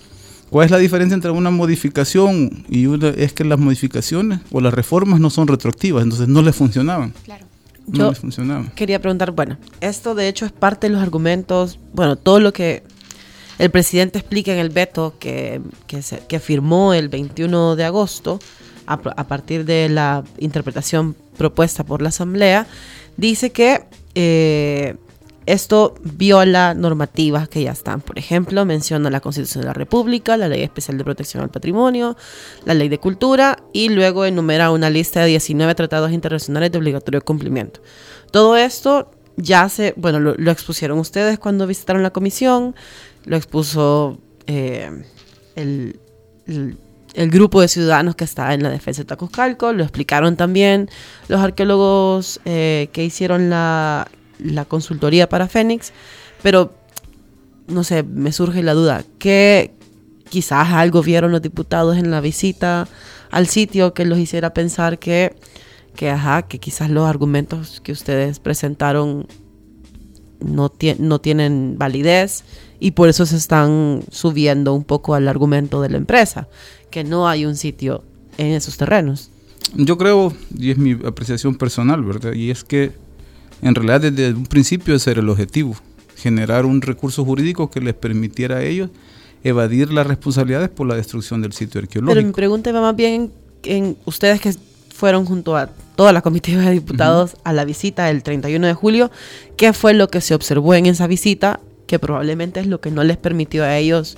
¿Cuál 0.50 0.66
es 0.66 0.70
la 0.70 0.78
diferencia 0.78 1.14
entre 1.14 1.30
una 1.30 1.50
modificación 1.50 2.64
y 2.68 2.86
una? 2.86 3.08
Es 3.08 3.32
que 3.32 3.44
las 3.44 3.58
modificaciones 3.58 4.40
o 4.52 4.60
las 4.60 4.74
reformas 4.74 5.20
no 5.20 5.30
son 5.30 5.48
retroactivas, 5.48 6.02
entonces 6.04 6.28
no 6.28 6.42
les 6.42 6.54
funcionaban. 6.54 7.12
Claro. 7.24 7.46
Yo 7.86 8.12
quería 8.74 9.00
preguntar, 9.00 9.32
bueno, 9.32 9.58
esto 9.80 10.14
de 10.14 10.28
hecho 10.28 10.46
es 10.46 10.52
parte 10.52 10.86
de 10.86 10.94
los 10.94 11.02
argumentos, 11.02 11.78
bueno, 11.92 12.16
todo 12.16 12.40
lo 12.40 12.52
que 12.52 12.82
el 13.58 13.70
presidente 13.70 14.18
explica 14.18 14.52
en 14.52 14.58
el 14.58 14.70
veto 14.70 15.14
que, 15.18 15.60
que, 15.86 16.40
firmó 16.40 16.94
el 16.94 17.08
21 17.08 17.76
de 17.76 17.84
agosto, 17.84 18.38
a, 18.86 18.98
partir 18.98 19.64
de 19.64 19.88
la 19.88 20.24
interpretación 20.38 21.16
propuesta 21.38 21.84
por 21.84 22.02
la 22.02 22.10
Asamblea, 22.10 22.66
dice 23.16 23.50
que 23.50 23.84
eh, 24.14 24.96
esto 25.46 25.94
viola 26.02 26.74
normativas 26.74 27.48
que 27.48 27.62
ya 27.62 27.72
están. 27.72 28.00
Por 28.00 28.18
ejemplo, 28.18 28.64
menciona 28.64 29.10
la 29.10 29.20
Constitución 29.20 29.62
de 29.62 29.68
la 29.68 29.74
República, 29.74 30.36
la 30.36 30.48
Ley 30.48 30.62
Especial 30.62 30.98
de 30.98 31.04
Protección 31.04 31.42
al 31.42 31.50
Patrimonio, 31.50 32.16
la 32.64 32.74
Ley 32.74 32.88
de 32.88 32.98
Cultura 32.98 33.58
y 33.72 33.88
luego 33.90 34.24
enumera 34.24 34.70
una 34.70 34.90
lista 34.90 35.20
de 35.20 35.26
19 35.26 35.74
tratados 35.74 36.12
internacionales 36.12 36.72
de 36.72 36.78
obligatorio 36.78 37.20
cumplimiento. 37.22 37.80
Todo 38.30 38.56
esto 38.56 39.10
ya 39.36 39.68
se, 39.68 39.94
bueno, 39.96 40.20
lo, 40.20 40.50
expusieron 40.50 40.98
ustedes 40.98 41.38
cuando 41.38 41.66
visitaron 41.66 42.02
la 42.02 42.10
comisión, 42.10 42.74
lo 43.24 43.36
expuso 43.36 44.18
eh, 44.46 45.04
el, 45.56 45.98
grupo 47.14 47.60
de 47.60 47.68
ciudadanos 47.68 48.16
que 48.16 48.24
está 48.24 48.54
en 48.54 48.62
la 48.62 48.70
defensa 48.70 49.02
de 49.02 49.06
Tacuzcalco, 49.06 49.72
lo 49.72 49.82
explicaron 49.82 50.36
también 50.36 50.88
los 51.28 51.40
arqueólogos 51.40 52.40
eh, 52.44 52.88
que 52.92 53.04
hicieron 53.04 53.50
la 53.50 54.08
la 54.38 54.64
consultoría 54.64 55.28
para 55.28 55.48
Fénix, 55.48 55.92
pero 56.42 56.74
no 57.66 57.84
sé, 57.84 58.02
me 58.02 58.32
surge 58.32 58.62
la 58.62 58.74
duda, 58.74 59.04
¿qué 59.18 59.72
quizás 60.28 60.70
algo 60.72 61.02
vieron 61.02 61.32
los 61.32 61.42
diputados 61.42 61.96
en 61.96 62.10
la 62.10 62.20
visita 62.20 62.88
al 63.30 63.46
sitio 63.46 63.94
que 63.94 64.04
los 64.04 64.18
hiciera 64.18 64.54
pensar 64.54 64.98
que, 64.98 65.34
que, 65.96 66.10
ajá, 66.10 66.42
que 66.42 66.58
quizás 66.58 66.90
los 66.90 67.08
argumentos 67.08 67.80
que 67.80 67.92
ustedes 67.92 68.38
presentaron 68.40 69.26
no, 70.40 70.72
no 70.98 71.20
tienen 71.20 71.76
validez 71.78 72.44
y 72.80 72.92
por 72.92 73.08
eso 73.08 73.26
se 73.26 73.36
están 73.36 74.02
subiendo 74.10 74.74
un 74.74 74.84
poco 74.84 75.14
al 75.14 75.28
argumento 75.28 75.80
de 75.80 75.90
la 75.90 75.96
empresa, 75.96 76.48
que 76.90 77.04
no 77.04 77.28
hay 77.28 77.46
un 77.46 77.56
sitio 77.56 78.04
en 78.36 78.48
esos 78.48 78.76
terrenos. 78.76 79.30
Yo 79.74 79.96
creo, 79.96 80.32
y 80.56 80.70
es 80.70 80.78
mi 80.78 80.92
apreciación 80.92 81.54
personal, 81.54 82.02
¿verdad? 82.04 82.32
Y 82.34 82.50
es 82.50 82.64
que 82.64 82.92
en 83.64 83.74
realidad 83.74 84.12
desde 84.12 84.34
un 84.34 84.44
principio 84.44 84.94
ese 84.94 85.10
era 85.10 85.20
el 85.20 85.28
objetivo, 85.28 85.74
generar 86.16 86.66
un 86.66 86.82
recurso 86.82 87.24
jurídico 87.24 87.70
que 87.70 87.80
les 87.80 87.94
permitiera 87.94 88.56
a 88.56 88.62
ellos 88.62 88.90
evadir 89.42 89.90
las 89.90 90.06
responsabilidades 90.06 90.68
por 90.68 90.86
la 90.86 90.94
destrucción 90.94 91.40
del 91.40 91.52
sitio 91.52 91.80
arqueológico. 91.80 92.14
Pero 92.14 92.26
mi 92.26 92.32
pregunta 92.32 92.72
va 92.72 92.82
más 92.82 92.94
bien 92.94 93.32
en 93.62 93.96
ustedes 94.04 94.40
que 94.40 94.54
fueron 94.94 95.24
junto 95.24 95.56
a 95.56 95.70
toda 95.96 96.12
la 96.12 96.20
comitiva 96.20 96.62
de 96.62 96.72
diputados 96.72 97.36
a 97.42 97.54
la 97.54 97.64
visita 97.64 98.04
del 98.04 98.22
31 98.22 98.66
de 98.66 98.74
julio, 98.74 99.10
¿qué 99.56 99.72
fue 99.72 99.94
lo 99.94 100.08
que 100.08 100.20
se 100.20 100.34
observó 100.34 100.74
en 100.74 100.86
esa 100.86 101.06
visita 101.06 101.60
que 101.86 101.98
probablemente 101.98 102.60
es 102.60 102.66
lo 102.66 102.80
que 102.80 102.90
no 102.90 103.02
les 103.02 103.16
permitió 103.16 103.64
a 103.64 103.76
ellos 103.78 104.16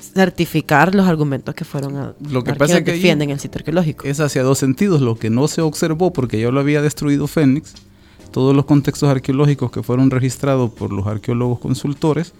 certificar 0.00 0.94
los 0.94 1.06
argumentos 1.06 1.54
que 1.54 1.64
fueron 1.64 1.96
a, 1.96 2.14
lo 2.30 2.44
que 2.44 2.54
pasa 2.54 2.82
que 2.82 2.92
defienden 2.92 3.30
el 3.30 3.40
sitio 3.40 3.58
arqueológico? 3.58 4.06
Es 4.06 4.20
hacia 4.20 4.42
dos 4.42 4.58
sentidos, 4.58 5.02
lo 5.02 5.16
que 5.16 5.28
no 5.28 5.48
se 5.48 5.60
observó 5.60 6.12
porque 6.12 6.40
ya 6.40 6.50
lo 6.50 6.60
había 6.60 6.80
destruido 6.80 7.26
Fénix 7.26 7.74
todos 8.34 8.52
los 8.52 8.64
contextos 8.64 9.08
arqueológicos 9.08 9.70
que 9.70 9.84
fueron 9.84 10.10
registrados 10.10 10.68
por 10.72 10.92
los 10.92 11.06
arqueólogos 11.06 11.60
consultores 11.60 12.32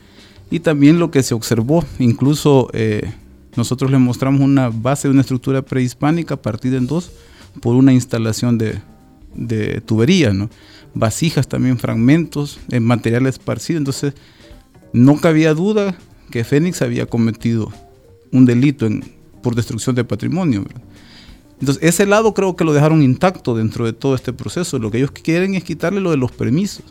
y 0.50 0.58
también 0.58 0.98
lo 0.98 1.12
que 1.12 1.22
se 1.22 1.34
observó. 1.34 1.84
Incluso 2.00 2.68
eh, 2.72 3.12
nosotros 3.54 3.92
le 3.92 3.98
mostramos 3.98 4.40
una 4.40 4.70
base 4.70 5.06
de 5.06 5.12
una 5.12 5.20
estructura 5.20 5.62
prehispánica 5.62 6.34
partida 6.34 6.78
en 6.78 6.88
dos 6.88 7.12
por 7.60 7.76
una 7.76 7.92
instalación 7.92 8.58
de, 8.58 8.80
de 9.36 9.82
tubería, 9.82 10.32
¿no? 10.32 10.50
vasijas 10.94 11.46
también, 11.46 11.78
fragmentos, 11.78 12.58
en 12.72 12.82
material 12.82 13.28
esparcido. 13.28 13.78
Entonces, 13.78 14.14
no 14.92 15.20
cabía 15.20 15.54
duda 15.54 15.94
que 16.32 16.42
Fénix 16.42 16.82
había 16.82 17.06
cometido 17.06 17.72
un 18.32 18.46
delito 18.46 18.88
por 19.44 19.54
destrucción 19.54 19.94
de 19.94 20.02
patrimonio. 20.02 20.64
Entonces, 21.64 21.82
ese 21.82 22.04
lado 22.04 22.34
creo 22.34 22.56
que 22.56 22.64
lo 22.64 22.74
dejaron 22.74 23.00
intacto 23.00 23.56
dentro 23.56 23.86
de 23.86 23.94
todo 23.94 24.14
este 24.14 24.34
proceso. 24.34 24.78
Lo 24.78 24.90
que 24.90 24.98
ellos 24.98 25.12
quieren 25.12 25.54
es 25.54 25.64
quitarle 25.64 25.98
lo 25.98 26.10
de 26.10 26.18
los 26.18 26.30
permisos. 26.30 26.84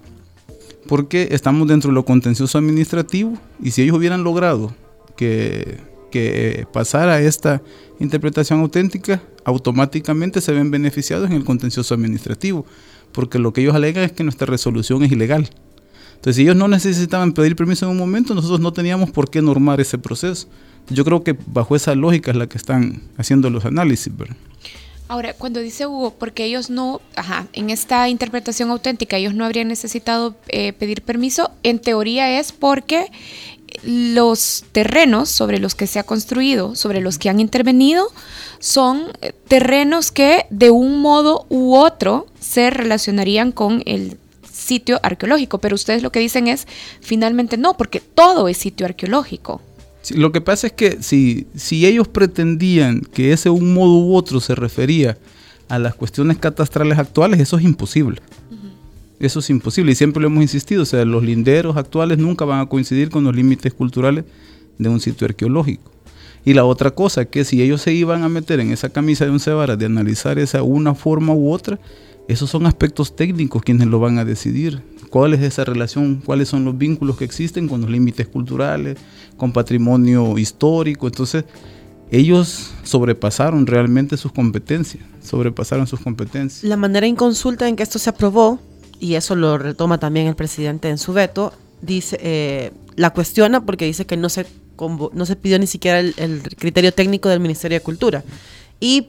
Porque 0.88 1.28
estamos 1.30 1.68
dentro 1.68 1.92
de 1.92 1.94
lo 1.94 2.06
contencioso 2.06 2.58
administrativo 2.58 3.38
y 3.62 3.70
si 3.70 3.84
ellos 3.84 3.96
hubieran 3.96 4.24
logrado 4.24 4.74
que, 5.16 5.78
que 6.10 6.66
pasara 6.74 7.22
esta 7.22 7.62
interpretación 8.00 8.62
auténtica, 8.62 9.22
automáticamente 9.46 10.42
se 10.42 10.52
ven 10.54 10.72
beneficiados 10.72 11.30
en 11.30 11.36
el 11.36 11.44
contencioso 11.44 11.94
administrativo. 11.94 12.66
Porque 13.12 13.38
lo 13.38 13.54
que 13.54 13.62
ellos 13.62 13.76
alegan 13.76 14.04
es 14.06 14.12
que 14.12 14.24
nuestra 14.24 14.48
resolución 14.48 15.04
es 15.04 15.12
ilegal. 15.12 15.52
Entonces, 16.16 16.38
si 16.38 16.42
ellos 16.42 16.56
no 16.56 16.68
necesitaban 16.68 17.34
pedir 17.34 17.56
permiso 17.56 17.86
en 17.86 17.92
un 17.92 17.98
momento, 18.00 18.34
nosotros 18.34 18.60
no 18.60 18.74
teníamos 18.74 19.12
por 19.12 19.30
qué 19.30 19.40
normar 19.40 19.80
ese 19.82 20.00
proceso. 20.00 20.48
Yo 20.90 21.06
creo 21.06 21.24
que 21.24 21.38
bajo 21.46 21.76
esa 21.76 21.94
lógica 21.94 22.32
es 22.32 22.38
la 22.38 22.48
que 22.48 22.58
están 22.58 23.04
haciendo 23.18 23.52
los 23.52 23.66
análisis. 23.66 24.12
¿verdad? 24.18 24.36
Ahora, 25.14 25.36
cuando 25.36 25.60
dice 25.60 25.86
Hugo, 25.86 26.16
porque 26.18 26.44
ellos 26.44 26.72
no, 26.72 27.00
ajá, 27.16 27.46
en 27.54 27.70
esta 27.70 28.10
interpretación 28.10 28.72
auténtica, 28.72 29.16
ellos 29.16 29.36
no 29.36 29.46
habrían 29.46 29.68
necesitado 29.68 30.34
eh, 30.48 30.74
pedir 30.74 31.04
permiso, 31.04 31.52
en 31.62 31.78
teoría 31.78 32.40
es 32.40 32.52
porque 32.52 33.12
los 33.84 34.66
terrenos 34.72 35.30
sobre 35.30 35.60
los 35.60 35.76
que 35.76 35.86
se 35.86 36.00
ha 36.00 36.04
construido, 36.04 36.74
sobre 36.74 37.00
los 37.00 37.20
que 37.20 37.30
han 37.30 37.40
intervenido, 37.40 38.08
son 38.58 39.04
eh, 39.22 39.34
terrenos 39.48 40.12
que 40.12 40.48
de 40.50 40.72
un 40.72 41.00
modo 41.00 41.46
u 41.48 41.76
otro 41.76 42.26
se 42.40 42.72
relacionarían 42.72 43.52
con 43.52 43.84
el 43.86 44.18
sitio 44.52 45.00
arqueológico, 45.04 45.60
pero 45.60 45.76
ustedes 45.76 46.02
lo 46.02 46.12
que 46.12 46.22
dicen 46.22 46.48
es 46.48 46.66
finalmente 47.02 47.58
no, 47.58 47.78
porque 47.78 48.00
todo 48.00 48.48
es 48.48 48.58
sitio 48.58 48.88
arqueológico 48.88 49.62
lo 50.12 50.32
que 50.32 50.42
pasa 50.42 50.68
es 50.68 50.74
que 50.74 51.02
si, 51.02 51.48
si 51.56 51.86
ellos 51.86 52.08
pretendían 52.08 53.02
que 53.02 53.32
ese 53.32 53.50
un 53.50 53.74
modo 53.74 54.00
u 54.00 54.16
otro 54.16 54.40
se 54.40 54.56
refería 54.56 55.18
a 55.70 55.80
las 55.80 55.96
cuestiones 55.96 56.38
catastrales 56.38 56.98
actuales, 56.98 57.40
eso 57.40 57.58
es 57.58 57.64
imposible. 57.64 58.22
Eso 59.20 59.40
es 59.40 59.50
imposible 59.50 59.94
y 59.94 59.96
siempre 59.96 60.22
lo 60.22 60.28
hemos 60.28 60.42
insistido, 60.42 60.84
o 60.84 60.86
sea, 60.86 61.06
los 61.06 61.24
linderos 61.24 61.78
actuales 61.78 62.18
nunca 62.18 62.44
van 62.44 62.60
a 62.60 62.66
coincidir 62.66 63.10
con 63.10 63.24
los 63.24 63.34
límites 63.34 63.74
culturales 63.74 64.26
de 64.78 64.90
un 64.90 65.00
sitio 65.00 65.26
arqueológico. 65.26 65.92
Y 66.44 66.54
la 66.54 66.66
otra 66.66 66.92
cosa, 66.92 67.24
que 67.26 67.46
si 67.46 67.62
ellos 67.62 67.82
se 67.82 67.94
iban 67.94 68.24
a 68.24 68.30
meter 68.30 68.60
en 68.60 68.72
esa 68.72 68.90
camisa 68.90 69.24
de 69.24 69.32
un 69.32 69.40
cebara 69.40 69.78
de 69.78 69.86
analizar 69.86 70.40
esa 70.40 70.62
una 70.62 70.94
forma 70.94 71.34
u 71.34 71.54
otra, 71.54 71.80
esos 72.28 72.50
son 72.50 72.66
aspectos 72.66 73.16
técnicos 73.16 73.62
quienes 73.62 73.88
lo 73.88 74.00
van 74.00 74.18
a 74.18 74.26
decidir 74.26 74.82
cuál 75.14 75.36
es 75.36 75.44
esa 75.44 75.64
relación, 75.64 76.24
cuáles 76.26 76.50
son 76.50 76.66
los 76.66 76.76
vínculos 76.76 77.18
que 77.18 77.24
existen 77.24 77.68
con 77.68 77.82
los 77.82 77.90
límites 77.92 78.28
culturales, 78.28 78.98
con 79.38 79.54
patrimonio 79.54 80.40
histórico. 80.40 81.06
Entonces, 81.06 81.46
ellos 82.10 82.72
sobrepasaron 82.82 83.68
realmente 83.68 84.18
sus 84.18 84.32
competencias, 84.32 85.04
sobrepasaron 85.22 85.86
sus 85.86 86.00
competencias. 86.00 86.64
La 86.64 86.78
manera 86.78 87.06
inconsulta 87.06 87.68
en 87.68 87.76
que 87.76 87.84
esto 87.84 88.00
se 88.00 88.10
aprobó, 88.10 88.60
y 89.00 89.14
eso 89.14 89.36
lo 89.36 89.60
retoma 89.60 90.00
también 90.00 90.26
el 90.26 90.36
presidente 90.36 90.90
en 90.90 90.98
su 90.98 91.14
veto, 91.14 91.54
dice, 91.84 92.18
eh, 92.20 92.72
la 92.96 93.12
cuestiona 93.12 93.64
porque 93.64 93.86
dice 93.86 94.08
que 94.08 94.18
no 94.18 94.30
se, 94.30 94.48
no 95.14 95.26
se 95.28 95.36
pidió 95.36 95.60
ni 95.60 95.68
siquiera 95.68 96.00
el, 96.00 96.16
el 96.18 96.42
criterio 96.42 96.92
técnico 96.92 97.30
del 97.30 97.40
Ministerio 97.40 97.78
de 97.78 97.84
Cultura. 97.84 98.24
Y, 98.80 99.08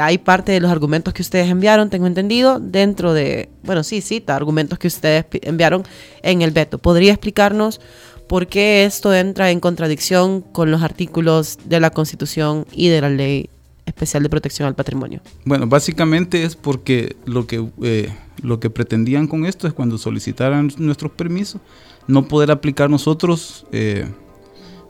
hay 0.00 0.18
parte 0.18 0.52
de 0.52 0.60
los 0.60 0.70
argumentos 0.70 1.14
que 1.14 1.22
ustedes 1.22 1.48
enviaron, 1.48 1.88
tengo 1.88 2.06
entendido, 2.06 2.60
dentro 2.60 3.14
de, 3.14 3.48
bueno, 3.62 3.82
sí, 3.82 4.02
cita 4.02 4.36
argumentos 4.36 4.78
que 4.78 4.88
ustedes 4.88 5.24
enviaron 5.42 5.84
en 6.22 6.42
el 6.42 6.50
veto. 6.50 6.78
¿Podría 6.78 7.12
explicarnos 7.12 7.80
por 8.28 8.46
qué 8.46 8.84
esto 8.84 9.14
entra 9.14 9.50
en 9.50 9.58
contradicción 9.58 10.42
con 10.42 10.70
los 10.70 10.82
artículos 10.82 11.58
de 11.64 11.80
la 11.80 11.90
Constitución 11.90 12.66
y 12.72 12.88
de 12.88 13.00
la 13.00 13.08
Ley 13.08 13.48
Especial 13.86 14.22
de 14.22 14.28
Protección 14.28 14.68
al 14.68 14.74
Patrimonio? 14.74 15.20
Bueno, 15.44 15.66
básicamente 15.66 16.44
es 16.44 16.54
porque 16.54 17.16
lo 17.24 17.46
que, 17.46 17.66
eh, 17.82 18.14
lo 18.42 18.60
que 18.60 18.70
pretendían 18.70 19.26
con 19.26 19.46
esto 19.46 19.66
es 19.66 19.72
cuando 19.72 19.98
solicitaran 19.98 20.70
nuestros 20.76 21.12
permisos, 21.12 21.60
no 22.06 22.28
poder 22.28 22.50
aplicar 22.50 22.90
nosotros 22.90 23.66
eh, 23.72 24.06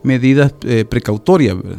medidas 0.03 0.53
eh, 0.63 0.85
precautorias, 0.85 1.55
¿verdad? 1.55 1.77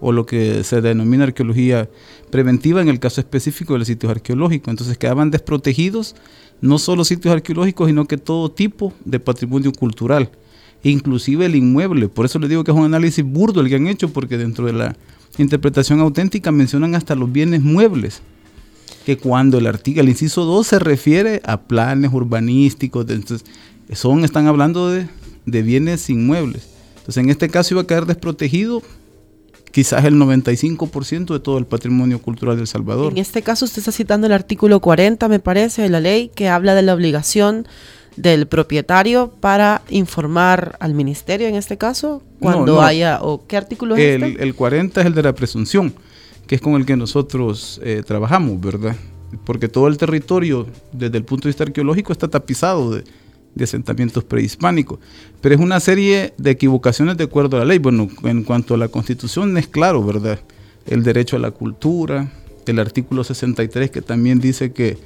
O 0.00 0.12
lo 0.12 0.26
que 0.26 0.64
se 0.64 0.80
denomina 0.80 1.24
arqueología 1.24 1.88
preventiva 2.30 2.80
en 2.80 2.88
el 2.88 3.00
caso 3.00 3.20
específico 3.20 3.72
de 3.72 3.80
los 3.80 3.88
sitios 3.88 4.10
arqueológicos. 4.10 4.68
Entonces 4.68 4.98
quedaban 4.98 5.30
desprotegidos 5.30 6.14
no 6.60 6.78
solo 6.78 7.04
sitios 7.04 7.34
arqueológicos, 7.34 7.88
sino 7.88 8.06
que 8.06 8.16
todo 8.16 8.50
tipo 8.50 8.92
de 9.04 9.20
patrimonio 9.20 9.72
cultural, 9.72 10.30
inclusive 10.82 11.46
el 11.46 11.54
inmueble. 11.54 12.08
Por 12.08 12.26
eso 12.26 12.38
les 12.38 12.48
digo 12.48 12.64
que 12.64 12.70
es 12.70 12.76
un 12.76 12.84
análisis 12.84 13.24
burdo 13.24 13.60
el 13.60 13.68
que 13.68 13.76
han 13.76 13.86
hecho, 13.86 14.12
porque 14.12 14.38
dentro 14.38 14.66
de 14.66 14.72
la 14.72 14.96
interpretación 15.36 16.00
auténtica 16.00 16.50
mencionan 16.50 16.94
hasta 16.94 17.14
los 17.14 17.30
bienes 17.30 17.62
muebles, 17.62 18.22
que 19.06 19.16
cuando 19.16 19.58
el 19.58 19.66
artículo, 19.66 20.02
el 20.02 20.08
inciso 20.08 20.44
2 20.44 20.66
se 20.66 20.78
refiere 20.78 21.40
a 21.44 21.60
planes 21.60 22.12
urbanísticos, 22.12 23.08
entonces 23.08 23.48
son, 23.92 24.24
están 24.24 24.46
hablando 24.46 24.90
de, 24.90 25.06
de 25.46 25.62
bienes 25.62 26.10
inmuebles. 26.10 26.68
Entonces 26.98 27.24
en 27.24 27.30
este 27.30 27.48
caso 27.48 27.74
iba 27.74 27.82
a 27.82 27.86
quedar 27.86 28.06
desprotegido 28.06 28.82
quizás 29.70 30.04
el 30.04 30.14
95% 30.14 31.32
de 31.32 31.40
todo 31.40 31.58
el 31.58 31.66
patrimonio 31.66 32.20
cultural 32.20 32.56
de 32.56 32.62
El 32.62 32.68
Salvador. 32.68 33.12
En 33.12 33.18
este 33.18 33.42
caso 33.42 33.64
usted 33.64 33.80
está 33.80 33.92
citando 33.92 34.26
el 34.26 34.32
artículo 34.32 34.80
40, 34.80 35.28
me 35.28 35.40
parece, 35.40 35.82
de 35.82 35.88
la 35.88 36.00
ley 36.00 36.30
que 36.34 36.48
habla 36.48 36.74
de 36.74 36.82
la 36.82 36.94
obligación 36.94 37.66
del 38.16 38.46
propietario 38.46 39.32
para 39.40 39.82
informar 39.90 40.76
al 40.80 40.94
ministerio 40.94 41.46
en 41.46 41.54
este 41.54 41.78
caso 41.78 42.22
cuando 42.40 42.82
haya 42.82 43.20
o 43.22 43.46
qué 43.46 43.56
artículo 43.56 43.96
es 43.96 44.16
el, 44.16 44.22
este? 44.24 44.42
El 44.42 44.54
40 44.54 45.00
es 45.00 45.06
el 45.06 45.14
de 45.14 45.22
la 45.22 45.34
presunción, 45.34 45.94
que 46.46 46.56
es 46.56 46.60
con 46.60 46.74
el 46.74 46.84
que 46.84 46.96
nosotros 46.96 47.80
eh, 47.84 48.02
trabajamos, 48.04 48.60
¿verdad? 48.60 48.96
Porque 49.44 49.68
todo 49.68 49.86
el 49.86 49.98
territorio 49.98 50.66
desde 50.90 51.18
el 51.18 51.24
punto 51.24 51.44
de 51.44 51.50
vista 51.50 51.64
arqueológico 51.64 52.12
está 52.12 52.28
tapizado 52.28 52.90
de, 52.90 53.04
de 53.54 53.64
asentamientos 53.64 54.24
prehispánicos. 54.24 54.98
Pero 55.40 55.54
es 55.54 55.60
una 55.60 55.80
serie 55.80 56.32
de 56.38 56.50
equivocaciones 56.50 57.16
de 57.16 57.24
acuerdo 57.24 57.56
a 57.56 57.60
la 57.60 57.66
ley. 57.66 57.78
Bueno, 57.78 58.08
en 58.24 58.44
cuanto 58.44 58.74
a 58.74 58.78
la 58.78 58.88
constitución 58.88 59.56
es 59.58 59.68
claro, 59.68 60.04
¿verdad? 60.04 60.40
El 60.86 61.02
derecho 61.02 61.36
a 61.36 61.38
la 61.38 61.50
cultura, 61.50 62.30
el 62.66 62.78
artículo 62.78 63.24
63 63.24 63.90
que 63.90 64.02
también 64.02 64.40
dice 64.40 64.72
que 64.72 64.98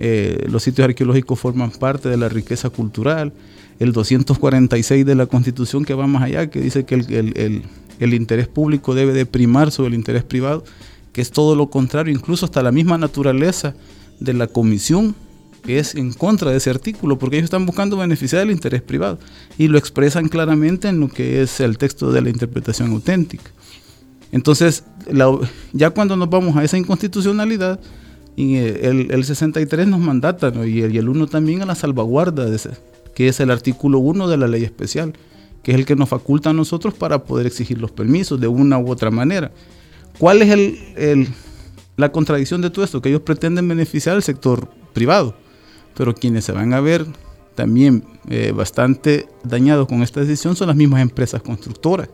eh, 0.00 0.46
los 0.48 0.62
sitios 0.62 0.86
arqueológicos 0.86 1.38
forman 1.38 1.70
parte 1.70 2.08
de 2.08 2.16
la 2.16 2.28
riqueza 2.28 2.70
cultural, 2.70 3.32
el 3.78 3.92
246 3.92 5.06
de 5.06 5.14
la 5.14 5.26
constitución 5.26 5.84
que 5.84 5.94
va 5.94 6.06
más 6.06 6.22
allá, 6.22 6.48
que 6.48 6.60
dice 6.60 6.84
que 6.84 6.94
el, 6.94 7.62
el 8.00 8.14
interés 8.14 8.48
público 8.48 8.94
debe 8.94 9.12
de 9.12 9.26
primar 9.26 9.70
sobre 9.70 9.88
el 9.88 9.94
interés 9.94 10.24
privado, 10.24 10.64
que 11.12 11.20
es 11.20 11.30
todo 11.30 11.54
lo 11.54 11.70
contrario, 11.70 12.12
incluso 12.12 12.44
hasta 12.44 12.62
la 12.62 12.72
misma 12.72 12.98
naturaleza 12.98 13.74
de 14.20 14.34
la 14.34 14.46
comisión 14.46 15.14
es 15.66 15.94
en 15.94 16.12
contra 16.12 16.50
de 16.50 16.58
ese 16.58 16.70
artículo, 16.70 17.18
porque 17.18 17.36
ellos 17.36 17.46
están 17.46 17.66
buscando 17.66 17.96
beneficiar 17.96 18.42
el 18.42 18.50
interés 18.50 18.82
privado 18.82 19.18
y 19.58 19.68
lo 19.68 19.78
expresan 19.78 20.28
claramente 20.28 20.88
en 20.88 21.00
lo 21.00 21.08
que 21.08 21.42
es 21.42 21.60
el 21.60 21.78
texto 21.78 22.12
de 22.12 22.20
la 22.20 22.30
interpretación 22.30 22.92
auténtica. 22.92 23.50
Entonces, 24.30 24.84
ya 25.72 25.90
cuando 25.90 26.16
nos 26.16 26.28
vamos 26.28 26.56
a 26.56 26.64
esa 26.64 26.76
inconstitucionalidad, 26.76 27.80
y 28.36 28.56
el, 28.56 29.12
el 29.12 29.24
63 29.24 29.86
nos 29.86 30.00
mandata, 30.00 30.52
y, 30.66 30.82
el, 30.82 30.94
y, 30.94 30.98
el, 30.98 31.08
1 31.08 31.28
también 31.28 31.62
a 31.62 31.66
la 31.66 31.76
salvaguarda, 31.76 32.46
de 32.46 32.56
ese, 32.56 32.70
que 33.14 33.28
es 33.28 33.38
el 33.38 33.50
artículo 33.50 34.00
1 34.00 34.26
de 34.26 34.36
la 34.36 34.48
ley 34.48 34.64
especial, 34.64 35.14
que 35.62 35.70
es 35.70 35.78
el 35.78 35.86
que 35.86 35.94
nos 35.94 36.08
faculta 36.08 36.50
a 36.50 36.52
nosotros 36.52 36.94
para 36.94 37.24
poder 37.24 37.46
exigir 37.46 37.80
los 37.80 37.92
permisos 37.92 38.40
de 38.40 38.48
una 38.48 38.78
u 38.78 38.90
otra 38.90 39.10
manera. 39.10 39.52
¿Cuál 40.18 40.42
es 40.42 40.50
el, 40.50 41.28
la 41.96 42.10
contradicción 42.10 42.60
de 42.60 42.70
todo 42.70 42.84
esto? 42.84 43.00
Que 43.00 43.08
ellos 43.10 43.22
pretenden 43.22 43.66
beneficiar 43.68 44.16
al 44.16 44.22
sector 44.22 44.68
privado 44.92 45.36
pero 45.96 46.14
quienes 46.14 46.44
se 46.44 46.52
van 46.52 46.72
a 46.74 46.80
ver 46.80 47.06
también 47.54 48.04
eh, 48.28 48.52
bastante 48.52 49.28
dañados 49.44 49.86
con 49.86 50.02
esta 50.02 50.20
decisión 50.20 50.56
son 50.56 50.68
las 50.68 50.76
mismas 50.76 51.02
empresas 51.02 51.42
constructoras. 51.42 52.08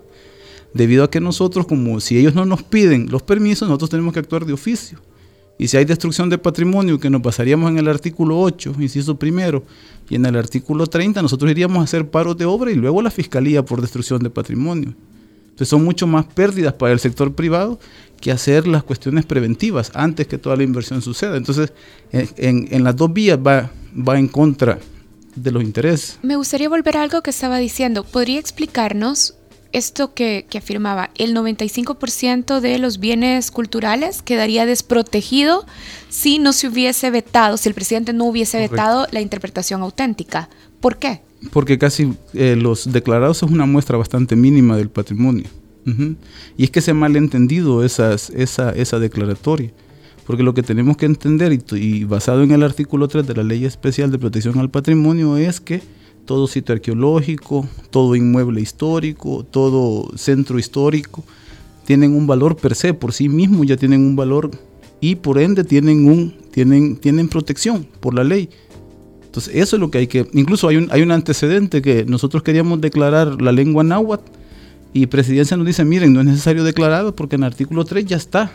Debido 0.75 1.03
a 1.03 1.11
que 1.11 1.21
nosotros, 1.21 1.67
como 1.67 1.99
si 2.01 2.19
ellos 2.19 2.35
no 2.35 2.45
nos 2.45 2.63
piden 2.63 3.11
los 3.11 3.23
permisos, 3.23 3.69
nosotros 3.69 3.91
tenemos 3.91 4.13
que 4.13 4.21
actuar 4.21 4.45
de 4.45 4.53
oficio. 4.53 4.99
Y 5.59 5.69
si 5.69 5.77
hay 5.77 5.85
destrucción 5.85 6.31
de 6.31 6.39
patrimonio, 6.39 6.99
que 6.99 7.11
nos 7.11 7.21
pasaríamos 7.21 7.71
en 7.71 7.79
el 7.79 7.89
artículo 7.89 8.41
8, 8.41 8.77
inciso 8.79 9.19
primero, 9.19 9.65
y 10.09 10.15
en 10.15 10.25
el 10.25 10.37
artículo 10.37 10.87
30, 10.87 11.21
nosotros 11.21 11.51
iríamos 11.51 11.81
a 11.81 11.85
hacer 11.85 12.09
paros 12.09 12.37
de 12.39 12.47
obra 12.47 12.71
y 12.71 12.77
luego 12.77 13.03
la 13.03 13.11
fiscalía 13.11 13.65
por 13.65 13.81
destrucción 13.81 14.23
de 14.23 14.31
patrimonio. 14.31 14.95
Entonces 15.61 15.73
son 15.73 15.85
mucho 15.85 16.07
más 16.07 16.25
pérdidas 16.25 16.73
para 16.73 16.95
el 16.95 17.01
sector 17.01 17.35
privado 17.35 17.79
que 18.19 18.33
hacer 18.33 18.67
las 18.67 18.83
cuestiones 18.83 19.27
preventivas 19.27 19.93
antes 19.93 20.27
que 20.27 20.39
toda 20.39 20.57
la 20.57 20.63
inversión 20.63 21.03
suceda. 21.03 21.37
Entonces, 21.37 21.75
en, 22.13 22.83
las 22.83 22.97
dos 22.97 23.13
vías 23.13 23.39
va, 23.39 23.71
va 23.95 24.19
en 24.19 24.27
contra 24.27 24.79
de 25.35 25.51
los 25.51 25.63
intereses. 25.63 26.19
Me 26.23 26.37
gustaría 26.37 26.71
volver 26.71 26.97
a 26.97 27.03
algo 27.03 27.21
que 27.21 27.29
estaba 27.29 27.59
diciendo. 27.59 28.05
¿Podría 28.05 28.41
explicarnos 28.41 29.35
esto 29.73 30.15
que, 30.15 30.47
afirmaba? 30.57 31.11
El 31.19 31.37
95% 31.37 32.61
de 32.61 32.79
los 32.79 32.99
bienes 32.99 33.51
culturales 33.51 34.23
quedaría 34.23 34.65
desprotegido 34.65 35.67
si 36.09 36.39
no 36.39 36.55
se 36.55 36.69
hubiese 36.69 37.11
vetado, 37.11 37.59
si 37.59 37.69
el 37.69 37.75
presidente 37.75 38.15
no 38.15 38.25
hubiese 38.25 38.67
vetado 38.67 39.07
la 39.11 39.21
interpretación 39.21 39.83
auténtica. 39.83 40.49
¿Por 40.81 40.97
qué? 40.97 41.21
Porque 41.53 41.79
casi 41.79 42.13
eh, 42.35 42.57
los 42.57 42.93
declarados 42.93 43.43
es 43.43 43.51
una 43.51 43.67
muestra 43.67 43.97
bastante 43.97 44.37
mínima 44.37 44.77
del 44.77 44.91
patrimonio. 44.91 45.47
Y 46.57 46.65
es 46.65 46.71
que 46.71 46.81
se 46.81 46.93
ha 46.93 46.95
malentendido 46.95 47.85
esas, 47.85 48.31
esa, 48.31 48.71
esa 48.71 48.99
declaratoria. 48.99 49.73
Porque 50.25 50.45
lo 50.45 50.55
que 50.55 50.63
tenemos 50.63 50.97
que 50.97 51.07
entender, 51.07 51.59
y, 51.73 52.05
basado 52.05 52.45
en 52.45 52.53
el 52.53 52.63
artículo 52.63 53.09
3 53.09 53.27
de 53.27 53.35
la 53.35 53.43
Ley 53.43 53.65
Especial 53.65 54.13
de 54.13 54.19
Protección 54.19 54.59
al 54.59 54.71
Patrimonio, 54.71 55.37
es 55.37 55.61
que 55.61 55.83
todo 56.25 56.47
sitio 56.47 56.75
arqueológico, 56.75 57.67
todo 57.91 58.15
inmueble 58.15 58.61
histórico, 58.61 59.45
todo 59.51 60.17
centro 60.17 60.61
histórico, 60.61 61.25
tienen 61.85 62.15
un 62.15 62.29
valor 62.29 62.55
per 62.55 62.77
se, 62.77 62.95
por 62.95 63.13
sí 63.13 63.29
mismos 63.29 63.67
ya 63.67 63.77
tienen 63.77 64.03
un 64.03 64.15
valor 64.15 64.51
y 65.01 65.17
por 65.17 65.41
ende 65.41 65.65
tienen, 65.65 66.07
un, 66.07 66.33
tienen, 66.53 66.97
tienen 66.97 67.29
protección 67.29 67.85
por 67.99 68.15
la 68.15 68.23
ley. 68.23 68.49
Entonces 69.31 69.55
eso 69.55 69.77
es 69.77 69.81
lo 69.81 69.93
que 69.93 69.99
hay 69.99 70.07
que, 70.09 70.27
incluso 70.33 70.67
hay 70.67 70.77
un, 70.77 70.89
hay 70.91 71.03
un 71.03 71.13
antecedente 71.13 71.81
que 71.81 72.05
nosotros 72.05 72.43
queríamos 72.43 72.81
declarar 72.81 73.41
la 73.41 73.53
lengua 73.53 73.85
náhuatl 73.85 74.29
y 74.93 75.07
presidencia 75.07 75.57
nos 75.57 75.69
dice, 75.69 75.85
miren, 75.85 76.13
no 76.13 76.19
es 76.19 76.27
necesario 76.27 76.65
declarado 76.65 77.15
porque 77.15 77.37
en 77.37 77.45
el 77.45 77.47
artículo 77.47 77.85
3 77.85 78.05
ya 78.07 78.17
está. 78.17 78.51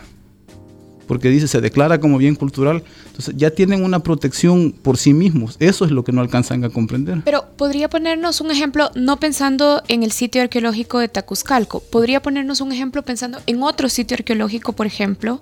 Porque 1.08 1.30
dice, 1.30 1.48
se 1.48 1.62
declara 1.62 1.98
como 1.98 2.18
bien 2.18 2.34
cultural. 2.34 2.82
Entonces 3.06 3.34
ya 3.38 3.52
tienen 3.52 3.84
una 3.84 4.00
protección 4.00 4.72
por 4.72 4.98
sí 4.98 5.14
mismos. 5.14 5.56
Eso 5.60 5.86
es 5.86 5.92
lo 5.92 6.04
que 6.04 6.12
no 6.12 6.20
alcanzan 6.20 6.62
a 6.64 6.68
comprender. 6.68 7.22
Pero 7.24 7.46
podría 7.56 7.88
ponernos 7.88 8.42
un 8.42 8.50
ejemplo, 8.50 8.90
no 8.96 9.18
pensando 9.18 9.82
en 9.88 10.02
el 10.02 10.12
sitio 10.12 10.42
arqueológico 10.42 10.98
de 10.98 11.08
Tacuzcalco, 11.08 11.80
podría 11.80 12.20
ponernos 12.20 12.60
un 12.60 12.70
ejemplo 12.72 13.02
pensando 13.02 13.38
en 13.46 13.62
otro 13.62 13.88
sitio 13.88 14.16
arqueológico, 14.16 14.74
por 14.74 14.86
ejemplo, 14.86 15.40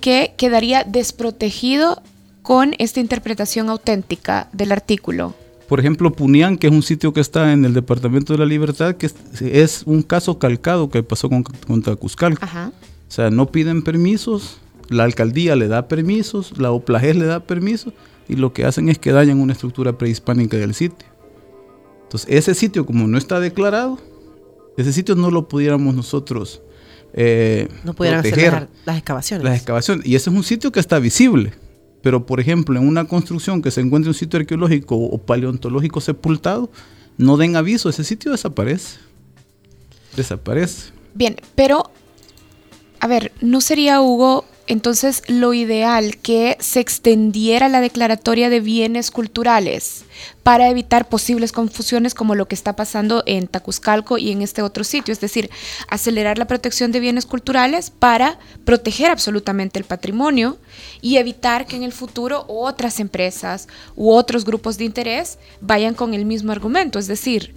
que 0.00 0.32
quedaría 0.38 0.84
desprotegido 0.84 2.00
con 2.42 2.74
esta 2.78 3.00
interpretación 3.00 3.68
auténtica 3.68 4.48
del 4.52 4.72
artículo. 4.72 5.34
Por 5.68 5.80
ejemplo, 5.80 6.12
Punián, 6.12 6.58
que 6.58 6.66
es 6.66 6.72
un 6.72 6.82
sitio 6.82 7.12
que 7.12 7.20
está 7.20 7.52
en 7.52 7.64
el 7.64 7.72
Departamento 7.72 8.34
de 8.34 8.40
la 8.40 8.44
Libertad, 8.44 8.96
que 8.96 9.10
es, 9.40 9.82
un 9.86 10.02
caso 10.02 10.38
calcado 10.38 10.90
que 10.90 11.02
pasó 11.02 11.28
con, 11.28 11.44
con 11.44 11.82
Tacuzcalco. 11.82 12.44
O 12.44 13.14
sea, 13.14 13.30
no 13.30 13.50
piden 13.50 13.82
permisos, 13.82 14.58
la 14.88 15.04
alcaldía 15.04 15.56
le 15.56 15.68
da 15.68 15.88
permisos, 15.88 16.58
la 16.58 16.72
OPLAGES 16.72 17.16
le 17.16 17.24
da 17.26 17.40
permisos, 17.40 17.94
y 18.28 18.36
lo 18.36 18.52
que 18.52 18.64
hacen 18.64 18.88
es 18.88 18.98
que 18.98 19.12
dañan 19.12 19.40
una 19.40 19.52
estructura 19.52 19.96
prehispánica 19.96 20.56
del 20.56 20.74
sitio. 20.74 21.08
Entonces, 22.04 22.28
ese 22.30 22.54
sitio, 22.54 22.84
como 22.84 23.06
no 23.06 23.16
está 23.16 23.40
declarado, 23.40 23.98
ese 24.76 24.92
sitio 24.92 25.14
no 25.14 25.30
lo 25.30 25.48
pudiéramos 25.48 25.94
nosotros 25.94 26.60
eh, 27.14 27.68
no 27.84 27.92
pudieran 27.94 28.20
hacer 28.20 28.68
las 28.84 28.96
excavaciones. 28.96 29.44
Las 29.44 29.56
excavaciones. 29.56 30.06
Y 30.06 30.14
ese 30.14 30.30
es 30.30 30.36
un 30.36 30.44
sitio 30.44 30.72
que 30.72 30.80
está 30.80 30.98
visible. 30.98 31.52
Pero, 32.02 32.26
por 32.26 32.40
ejemplo, 32.40 32.78
en 32.78 32.86
una 32.86 33.04
construcción 33.04 33.62
que 33.62 33.70
se 33.70 33.80
encuentre 33.80 34.10
un 34.10 34.14
sitio 34.14 34.38
arqueológico 34.38 34.96
o 34.96 35.18
paleontológico 35.18 36.00
sepultado, 36.00 36.70
no 37.16 37.36
den 37.36 37.56
aviso, 37.56 37.88
ese 37.88 38.04
sitio 38.04 38.32
desaparece. 38.32 38.98
Desaparece. 40.16 40.92
Bien, 41.14 41.36
pero, 41.54 41.90
a 43.00 43.06
ver, 43.06 43.32
¿no 43.40 43.60
sería, 43.60 44.00
Hugo, 44.00 44.44
entonces 44.66 45.22
lo 45.28 45.54
ideal 45.54 46.16
que 46.18 46.56
se 46.60 46.80
extendiera 46.80 47.68
la 47.68 47.80
declaratoria 47.80 48.48
de 48.48 48.60
bienes 48.60 49.10
culturales 49.10 50.04
para 50.42 50.68
evitar 50.68 51.08
posibles 51.08 51.52
confusiones 51.52 52.14
como 52.14 52.34
lo 52.34 52.46
que 52.46 52.54
está 52.54 52.76
pasando 52.76 53.22
en 53.26 53.48
Tacuzcalco 53.48 54.18
y 54.18 54.30
en 54.30 54.42
este 54.42 54.62
otro 54.62 54.84
sitio, 54.84 55.12
es 55.12 55.20
decir, 55.20 55.50
acelerar 55.88 56.38
la 56.38 56.46
protección 56.46 56.92
de 56.92 57.00
bienes 57.00 57.26
culturales 57.26 57.90
para 57.90 58.38
proteger 58.64 59.10
absolutamente 59.10 59.78
el 59.78 59.84
patrimonio 59.84 60.58
y 61.00 61.16
evitar 61.16 61.66
que 61.66 61.76
en 61.76 61.82
el 61.82 61.92
futuro 61.92 62.44
otras 62.48 63.00
empresas 63.00 63.68
u 63.96 64.10
otros 64.10 64.44
grupos 64.44 64.78
de 64.78 64.84
interés 64.84 65.38
vayan 65.60 65.94
con 65.94 66.14
el 66.14 66.24
mismo 66.24 66.52
argumento, 66.52 66.98
es 66.98 67.06
decir, 67.06 67.54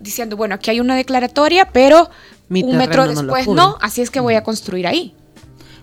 diciendo, 0.00 0.36
bueno, 0.36 0.54
aquí 0.54 0.70
hay 0.70 0.80
una 0.80 0.96
declaratoria, 0.96 1.70
pero 1.72 2.10
un 2.50 2.76
metro 2.76 3.06
después 3.06 3.48
no, 3.48 3.76
así 3.80 4.00
es 4.00 4.10
que 4.10 4.20
voy 4.20 4.34
a 4.34 4.42
construir 4.42 4.86
ahí. 4.86 5.14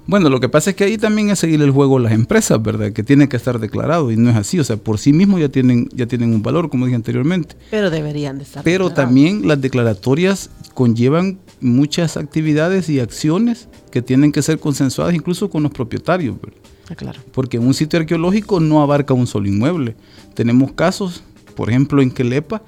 Bueno, 0.08 0.30
lo 0.30 0.40
que 0.40 0.50
pasa 0.50 0.70
es 0.70 0.76
que 0.76 0.84
ahí 0.84 0.98
también 1.00 1.32
es 1.32 1.40
seguir 1.40 1.62
el 1.64 1.72
juego 1.72 1.98
las 1.98 2.12
empresas, 2.12 2.62
¿verdad? 2.62 2.92
Que 2.92 3.02
tiene 3.02 3.28
que 3.28 3.38
estar 3.38 3.60
declarado 3.60 4.12
y 4.12 4.18
no 4.18 4.30
es 4.30 4.36
así, 4.36 4.60
o 4.60 4.64
sea, 4.64 4.78
por 4.78 5.00
sí 5.00 5.14
mismos 5.14 5.40
ya 5.40 5.50
tienen 5.50 5.90
ya 5.94 6.06
tienen 6.06 6.32
un 6.34 6.44
valor, 6.44 6.70
como 6.70 6.86
dije 6.86 6.96
anteriormente. 6.96 7.56
Pero 7.72 7.90
deberían 7.90 8.38
de 8.38 8.44
estar. 8.44 8.64
Pero 8.64 8.92
también 8.92 9.48
las 9.48 9.60
declaratorias 9.60 10.52
conllevan 10.76 11.40
muchas 11.60 12.18
actividades 12.18 12.88
y 12.90 13.00
acciones 13.00 13.68
que 13.90 14.04
tienen 14.04 14.32
que 14.32 14.44
ser 14.44 14.60
consensuadas 14.60 15.16
incluso 15.16 15.50
con 15.50 15.64
los 15.64 15.72
propietarios, 15.72 16.36
¿verdad? 16.40 16.60
Ah, 16.90 16.96
claro. 16.96 17.20
Porque 17.32 17.58
un 17.58 17.74
sitio 17.74 18.00
arqueológico 18.00 18.60
no 18.60 18.84
abarca 18.84 19.16
un 19.16 19.26
solo 19.26 19.48
inmueble. 19.48 19.96
Tenemos 20.36 20.74
casos, 20.74 21.24
por 21.56 21.70
ejemplo, 21.70 22.04
en 22.04 22.12
Quelepa, 22.12 22.62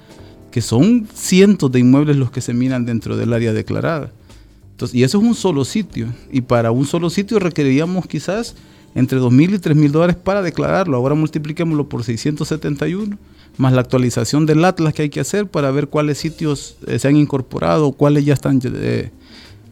que 0.50 0.60
son 0.60 1.06
cientos 1.14 1.70
de 1.70 1.78
inmuebles 1.78 2.16
los 2.16 2.32
que 2.32 2.40
se 2.40 2.52
miran 2.52 2.84
dentro 2.84 3.16
del 3.16 3.32
área 3.32 3.52
declarada 3.52 4.10
y 4.92 5.02
eso 5.02 5.18
es 5.18 5.24
un 5.24 5.34
solo 5.34 5.64
sitio. 5.64 6.08
Y 6.30 6.42
para 6.42 6.70
un 6.70 6.86
solo 6.86 7.10
sitio 7.10 7.38
requeriríamos 7.38 8.06
quizás 8.06 8.54
entre 8.94 9.18
2.000 9.18 9.54
y 9.54 9.58
3.000 9.58 9.90
dólares 9.90 10.16
para 10.16 10.42
declararlo. 10.42 10.96
Ahora 10.96 11.14
multipliquémoslo 11.14 11.88
por 11.88 12.04
671, 12.04 13.16
más 13.56 13.72
la 13.72 13.80
actualización 13.80 14.46
del 14.46 14.64
Atlas 14.64 14.94
que 14.94 15.02
hay 15.02 15.08
que 15.08 15.20
hacer 15.20 15.46
para 15.46 15.70
ver 15.70 15.88
cuáles 15.88 16.18
sitios 16.18 16.76
eh, 16.86 16.98
se 16.98 17.08
han 17.08 17.16
incorporado, 17.16 17.92
cuáles 17.92 18.24
ya 18.24 18.34
están 18.34 18.60
eh, 18.64 19.10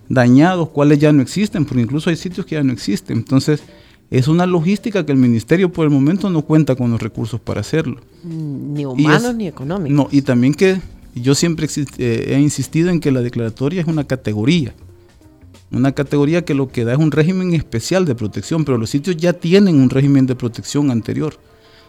dañados, 0.09 0.69
cuáles 0.71 0.99
ya 0.99 1.13
no 1.13 1.23
existen, 1.23 1.65
porque 1.65 1.83
incluso 1.83 2.11
hay 2.11 2.17
sitios 2.17 2.47
que 2.47 2.57
ya 2.57 2.63
no 2.63 2.73
existen. 2.73 3.19
Entonces, 3.19 3.63
es 4.11 4.29
una 4.29 4.47
logística 4.47 5.05
que 5.05 5.13
el 5.13 5.19
ministerio 5.19 5.73
por 5.73 5.85
el 5.85 5.91
momento 5.91 6.31
no 6.31 6.43
cuenta 6.43 6.77
con 6.77 6.91
los 6.91 7.01
recursos 7.01 7.41
para 7.41 7.61
hacerlo. 7.61 8.01
Mm, 8.23 8.75
ni 8.75 8.87
humanos 8.87 9.35
ni 9.35 9.49
económicos. 9.49 9.91
No, 9.97 10.09
y 10.11 10.23
también 10.23 10.55
que 10.55 10.81
yo 11.15 11.35
siempre 11.35 11.67
eh, 11.99 12.27
he 12.29 12.39
insistido 12.39 12.91
en 12.91 13.01
que 13.01 13.11
la 13.11 13.21
declaratoria 13.21 13.81
es 13.81 13.89
una 13.89 14.05
categoría 14.05 14.75
una 15.77 15.93
categoría 15.93 16.45
que 16.45 16.55
lo 16.55 16.69
que 16.69 16.85
da 16.85 16.93
es 16.93 16.99
un 16.99 17.13
régimen 17.13 17.55
especial 17.55 18.05
de 18.05 18.15
protección, 18.15 18.65
pero 18.65 18.79
los 18.79 18.91
sitios 18.91 19.17
ya 19.17 19.33
tienen 19.33 19.81
un 19.81 19.91
régimen 19.91 20.27
de 20.27 20.35
protección 20.35 20.91
anterior. 20.91 21.39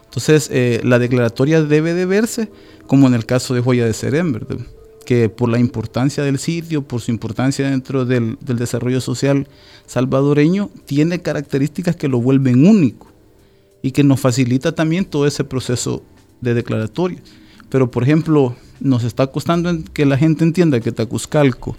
Entonces, 0.04 0.48
eh, 0.52 0.80
la 0.84 0.98
declaratoria 0.98 1.62
debe 1.62 1.94
de 1.94 2.06
verse 2.06 2.50
como 2.86 3.06
en 3.06 3.14
el 3.14 3.26
caso 3.26 3.54
de 3.54 3.60
Joya 3.60 3.84
de 3.84 3.92
Serén, 3.92 4.38
que 5.04 5.28
por 5.28 5.48
la 5.48 5.58
importancia 5.58 6.22
del 6.22 6.38
sitio, 6.38 6.82
por 6.82 7.00
su 7.00 7.10
importancia 7.10 7.68
dentro 7.68 8.04
del, 8.04 8.38
del, 8.40 8.56
desarrollo 8.56 9.00
social 9.00 9.46
salvadoreño, 9.86 10.70
tiene 10.86 11.20
características 11.20 11.96
que 11.96 12.08
lo 12.08 12.20
vuelven 12.20 12.66
único 12.66 13.08
y 13.82 13.92
que 13.92 14.04
nos 14.04 14.20
facilita 14.20 14.74
también 14.74 15.04
todo 15.04 15.26
ese 15.26 15.44
proceso 15.44 16.02
de 16.40 16.54
declaratoria. 16.54 17.20
Pero, 17.68 17.90
por 17.90 18.02
ejemplo, 18.02 18.56
nos 18.80 19.04
está 19.04 19.26
costando 19.26 19.70
que 19.92 20.06
la 20.06 20.16
gente 20.16 20.44
entienda 20.44 20.80
que 20.80 20.92
Tacuzcalco, 20.92 21.76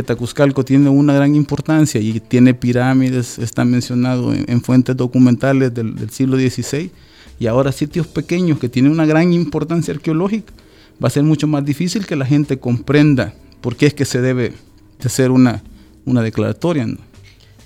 que 0.00 0.06
Tacuzcalco 0.06 0.64
tiene 0.64 0.88
una 0.88 1.12
gran 1.12 1.34
importancia 1.34 2.00
y 2.00 2.20
tiene 2.20 2.54
pirámides, 2.54 3.38
está 3.38 3.66
mencionado 3.66 4.32
en, 4.32 4.62
fuentes 4.62 4.96
documentales 4.96 5.74
del, 5.74 5.94
del 5.94 6.08
siglo 6.08 6.38
XVI, 6.38 6.90
y 7.38 7.46
ahora 7.46 7.70
sitios 7.70 8.06
pequeños 8.06 8.58
que 8.58 8.70
tienen 8.70 8.92
una 8.92 9.04
gran 9.04 9.34
importancia 9.34 9.92
arqueológica, 9.92 10.54
va 11.02 11.08
a 11.08 11.10
ser 11.10 11.22
mucho 11.22 11.46
más 11.46 11.64
difícil 11.66 12.06
que 12.06 12.16
la 12.16 12.24
gente 12.24 12.58
comprenda 12.58 13.34
por 13.60 13.76
qué 13.76 13.86
es 13.86 13.94
que 13.94 14.06
se 14.06 14.22
debe 14.22 14.54
de 14.98 15.06
hacer 15.06 15.30
una, 15.30 15.62
una 16.06 16.22
declaratoria. 16.22 16.86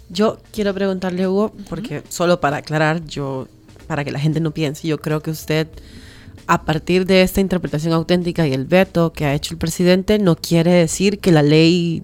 Yo 0.09 0.39
quiero 0.53 0.75
preguntarle, 0.75 1.29
Hugo, 1.29 1.53
porque 1.69 2.03
solo 2.09 2.41
para 2.41 2.57
aclarar, 2.57 3.05
yo, 3.05 3.47
para 3.87 4.05
que 4.05 4.11
la 4.11 4.19
gente 4.19 4.41
no 4.41 4.51
piense, 4.51 4.89
yo 4.89 4.99
creo 4.99 5.21
que 5.21 5.31
usted, 5.31 5.69
a 6.49 6.65
partir 6.65 7.07
de 7.07 7.23
esta 7.23 7.41
interpretación 7.41 7.93
auténtica 7.93 8.47
y 8.49 8.53
el 8.53 8.65
veto 8.65 9.13
que 9.13 9.25
ha 9.25 9.35
hecho 9.35 9.55
el 9.55 9.59
presidente, 9.59 10.19
no 10.19 10.35
quiere 10.35 10.73
decir 10.73 11.21
que 11.21 11.31
la 11.31 11.43
ley 11.43 12.03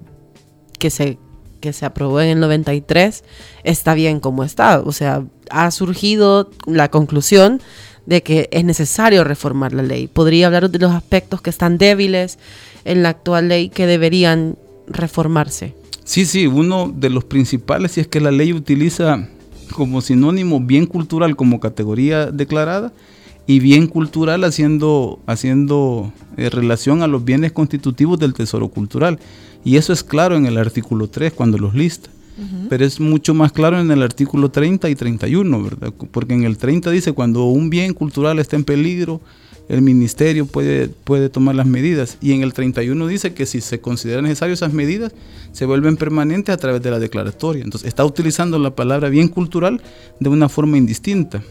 que 0.81 0.91
se, 0.91 1.19
que 1.61 1.73
se 1.73 1.87
aprobó 1.87 2.21
en 2.21 2.31
el 2.31 2.41
93 2.41 3.23
está 3.63 3.95
bien 3.95 4.19
como 4.19 4.43
está. 4.43 4.81
O 4.81 4.91
sea, 4.91 5.23
ha 5.51 5.71
surgido 5.71 6.51
la 6.67 6.91
conclusión 6.91 7.61
de 8.07 8.25
que 8.25 8.49
es 8.51 8.65
necesario 8.65 9.23
reformar 9.23 9.73
la 9.73 9.85
ley. 9.85 10.09
¿Podría 10.09 10.47
hablar 10.47 10.69
de 10.69 10.79
los 10.81 10.93
aspectos 10.93 11.43
que 11.43 11.51
están 11.51 11.79
débiles 11.79 12.39
en 12.85 13.05
la 13.05 13.11
actual 13.11 13.49
ley 13.49 13.69
que 13.69 13.87
deberían 13.87 14.57
reformarse? 14.89 15.75
Sí, 16.03 16.27
sí, 16.27 16.49
uno 16.49 16.93
de 16.93 17.11
los 17.11 17.25
principales, 17.25 17.93
si 17.93 18.01
es 18.01 18.09
que 18.09 18.21
la 18.21 18.33
ley 18.33 18.53
utiliza 18.53 19.29
como 19.73 20.01
sinónimo 20.01 20.59
bien 20.59 20.87
cultural 20.87 21.37
como 21.37 21.61
categoría 21.61 22.27
declarada 22.27 22.93
y 23.47 23.61
bien 23.61 23.87
cultural 23.87 24.45
haciendo, 24.45 25.21
haciendo 25.27 26.13
eh, 26.37 26.51
relación 26.51 27.03
a 27.03 27.07
los 27.07 27.25
bienes 27.25 27.53
constitutivos 27.53 28.19
del 28.19 28.35
tesoro 28.35 28.69
cultural. 28.69 29.19
Y 29.65 29.77
eso 29.77 29.93
es 29.93 30.03
claro 30.03 30.37
en 30.37 30.47
el 30.47 30.57
artículo 30.57 31.09
3 31.09 31.33
cuando 31.33 31.59
los 31.59 31.75
lista 31.75 32.11
pero 32.69 32.85
es 32.85 33.01
mucho 33.01 33.35
más 33.35 33.53
claro 33.53 33.81
en 33.81 33.91
el 33.91 34.03
artículo 34.03 34.51
30 34.51 34.89
y 34.89 34.95
31, 34.95 35.63
¿verdad? 35.63 35.93
Porque 36.11 36.35
en 36.35 36.45
el 36.45 36.57
30 36.57 36.91
dice, 36.91 37.13
cuando 37.13 37.45
un 37.45 37.71
bien 37.71 37.93
cultural 37.93 38.39
está 38.39 38.57
en 38.57 38.65
peligro, 38.65 39.21
el 39.69 39.83
ministerio 39.83 40.47
puede, 40.47 40.89
puede 40.89 41.29
tomar 41.29 41.55
las 41.55 41.67
medidas. 41.67 42.17
Y 42.21 42.33
en 42.33 42.43
el 42.43 42.53
31 42.53 43.07
dice 43.07 43.35
que 43.35 43.47
si 43.47 43.61
se 43.61 43.81
consideran 43.81 44.25
necesarias 44.25 44.61
esas 44.61 44.73
medidas, 44.73 45.13
se 45.53 45.67
vuelven 45.67 45.97
permanentes 45.97 46.53
a 46.53 46.59
través 46.59 46.83
de 46.83 46.91
la 46.91 46.99
declaratoria. 46.99 47.63
Entonces 47.63 47.89
está 47.89 48.05
utilizando 48.05 48.59
la 48.59 48.75
palabra 48.75 49.09
bien 49.09 49.29
cultural 49.29 49.81
de 50.19 50.29
una 50.29 50.49
forma 50.49 50.79
indistinta. 50.79 51.43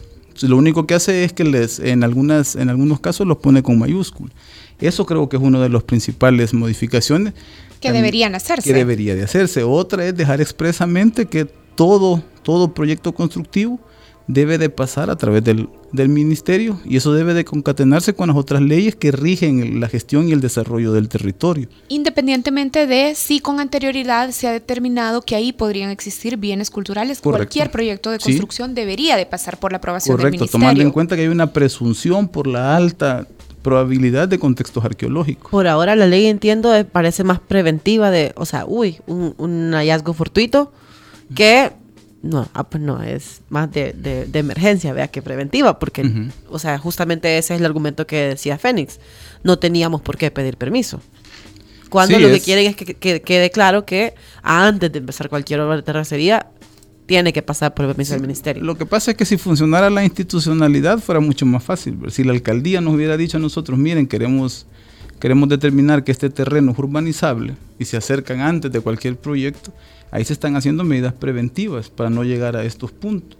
lo 0.42 0.56
único 0.56 0.86
que 0.86 0.94
hace 0.94 1.24
es 1.24 1.32
que 1.32 1.44
les, 1.44 1.78
en, 1.78 2.02
algunas, 2.02 2.56
en 2.56 2.68
algunos 2.68 3.00
casos 3.00 3.26
los 3.26 3.38
pone 3.38 3.62
con 3.62 3.78
mayúscula. 3.78 4.32
Eso 4.80 5.04
creo 5.06 5.28
que 5.28 5.36
es 5.36 5.42
una 5.42 5.60
de 5.60 5.68
las 5.68 5.82
principales 5.82 6.54
modificaciones 6.54 7.34
que 7.80 7.92
deberían 7.92 8.34
hacerse. 8.34 8.70
Que 8.70 8.74
debería 8.74 9.14
de 9.14 9.22
hacerse. 9.22 9.62
Otra 9.62 10.06
es 10.06 10.14
dejar 10.14 10.40
expresamente 10.40 11.26
que 11.26 11.46
todo, 11.74 12.22
todo 12.42 12.74
proyecto 12.74 13.12
constructivo 13.12 13.80
debe 14.26 14.58
de 14.58 14.70
pasar 14.70 15.10
a 15.10 15.16
través 15.16 15.42
del, 15.42 15.68
del, 15.92 16.08
ministerio 16.08 16.80
y 16.84 16.96
eso 16.96 17.12
debe 17.12 17.34
de 17.34 17.44
concatenarse 17.44 18.14
con 18.14 18.28
las 18.28 18.36
otras 18.36 18.62
leyes 18.62 18.94
que 18.94 19.10
rigen 19.10 19.80
la 19.80 19.88
gestión 19.88 20.28
y 20.28 20.32
el 20.32 20.40
desarrollo 20.40 20.92
del 20.92 21.08
territorio. 21.08 21.68
Independientemente 21.88 22.86
de 22.86 23.14
si 23.16 23.40
con 23.40 23.58
anterioridad 23.58 24.30
se 24.30 24.46
ha 24.46 24.52
determinado 24.52 25.22
que 25.22 25.34
ahí 25.34 25.52
podrían 25.52 25.90
existir 25.90 26.36
bienes 26.36 26.70
culturales, 26.70 27.20
cualquier 27.20 27.70
proyecto 27.70 28.10
de 28.10 28.18
construcción 28.18 28.74
debería 28.74 29.16
de 29.16 29.26
pasar 29.26 29.58
por 29.58 29.72
la 29.72 29.78
aprobación 29.78 30.16
del 30.16 30.30
ministerio. 30.30 30.52
tomando 30.52 30.82
en 30.82 30.90
cuenta 30.92 31.16
que 31.16 31.22
hay 31.22 31.28
una 31.28 31.52
presunción 31.52 32.28
por 32.28 32.46
la 32.46 32.76
alta 32.76 33.26
probabilidad 33.62 34.28
de 34.28 34.38
contextos 34.38 34.84
arqueológicos. 34.84 35.50
Por 35.50 35.66
ahora 35.66 35.96
la 35.96 36.06
ley, 36.06 36.26
entiendo, 36.26 36.72
parece 36.90 37.24
más 37.24 37.40
preventiva 37.40 38.10
de, 38.10 38.32
o 38.36 38.46
sea, 38.46 38.64
uy, 38.66 38.98
un, 39.06 39.72
hallazgo 39.74 40.14
fortuito 40.14 40.72
que 41.34 41.72
no, 42.22 42.48
ah, 42.52 42.64
pues 42.64 42.82
no, 42.82 43.02
es 43.02 43.40
más 43.48 43.70
de, 43.72 43.92
de, 43.94 44.38
emergencia, 44.38 44.92
vea, 44.92 45.08
que 45.08 45.22
preventiva, 45.22 45.78
porque, 45.78 46.28
o 46.50 46.58
sea, 46.58 46.78
justamente 46.78 47.38
ese 47.38 47.54
es 47.54 47.60
el 47.60 47.66
argumento 47.66 48.06
que 48.06 48.28
decía 48.28 48.58
Fénix. 48.58 49.00
No 49.42 49.58
teníamos 49.58 50.02
por 50.02 50.18
qué 50.18 50.30
pedir 50.30 50.58
permiso. 50.58 51.00
Cuando 51.88 52.18
lo 52.18 52.28
que 52.28 52.40
quieren 52.40 52.66
es 52.66 52.76
que, 52.76 52.94
que, 52.94 53.22
quede 53.22 53.50
claro 53.50 53.84
que 53.84 54.14
antes 54.42 54.92
de 54.92 54.98
empezar 54.98 55.28
cualquier 55.28 55.60
obra 55.60 55.76
de 55.76 55.82
terracería 55.82 56.46
tiene 57.10 57.32
que 57.32 57.42
pasar 57.42 57.74
por 57.74 57.86
el 57.86 57.90
permiso 57.90 58.12
del 58.12 58.22
ministerio. 58.22 58.62
Lo 58.62 58.78
que 58.78 58.86
pasa 58.86 59.10
es 59.10 59.16
que 59.16 59.24
si 59.24 59.36
funcionara 59.36 59.90
la 59.90 60.04
institucionalidad 60.04 61.00
fuera 61.00 61.18
mucho 61.18 61.44
más 61.44 61.64
fácil. 61.64 61.98
Si 62.08 62.22
la 62.22 62.30
alcaldía 62.30 62.80
nos 62.80 62.94
hubiera 62.94 63.16
dicho 63.16 63.36
a 63.36 63.40
nosotros, 63.40 63.76
miren, 63.76 64.06
queremos, 64.06 64.64
queremos 65.18 65.48
determinar 65.48 66.04
que 66.04 66.12
este 66.12 66.30
terreno 66.30 66.70
es 66.70 66.78
urbanizable 66.78 67.56
y 67.80 67.86
se 67.86 67.96
acercan 67.96 68.38
antes 68.38 68.70
de 68.70 68.80
cualquier 68.80 69.16
proyecto, 69.16 69.72
ahí 70.12 70.24
se 70.24 70.34
están 70.34 70.54
haciendo 70.54 70.84
medidas 70.84 71.12
preventivas 71.12 71.90
para 71.90 72.10
no 72.10 72.22
llegar 72.22 72.54
a 72.54 72.62
estos 72.62 72.92
puntos. 72.92 73.36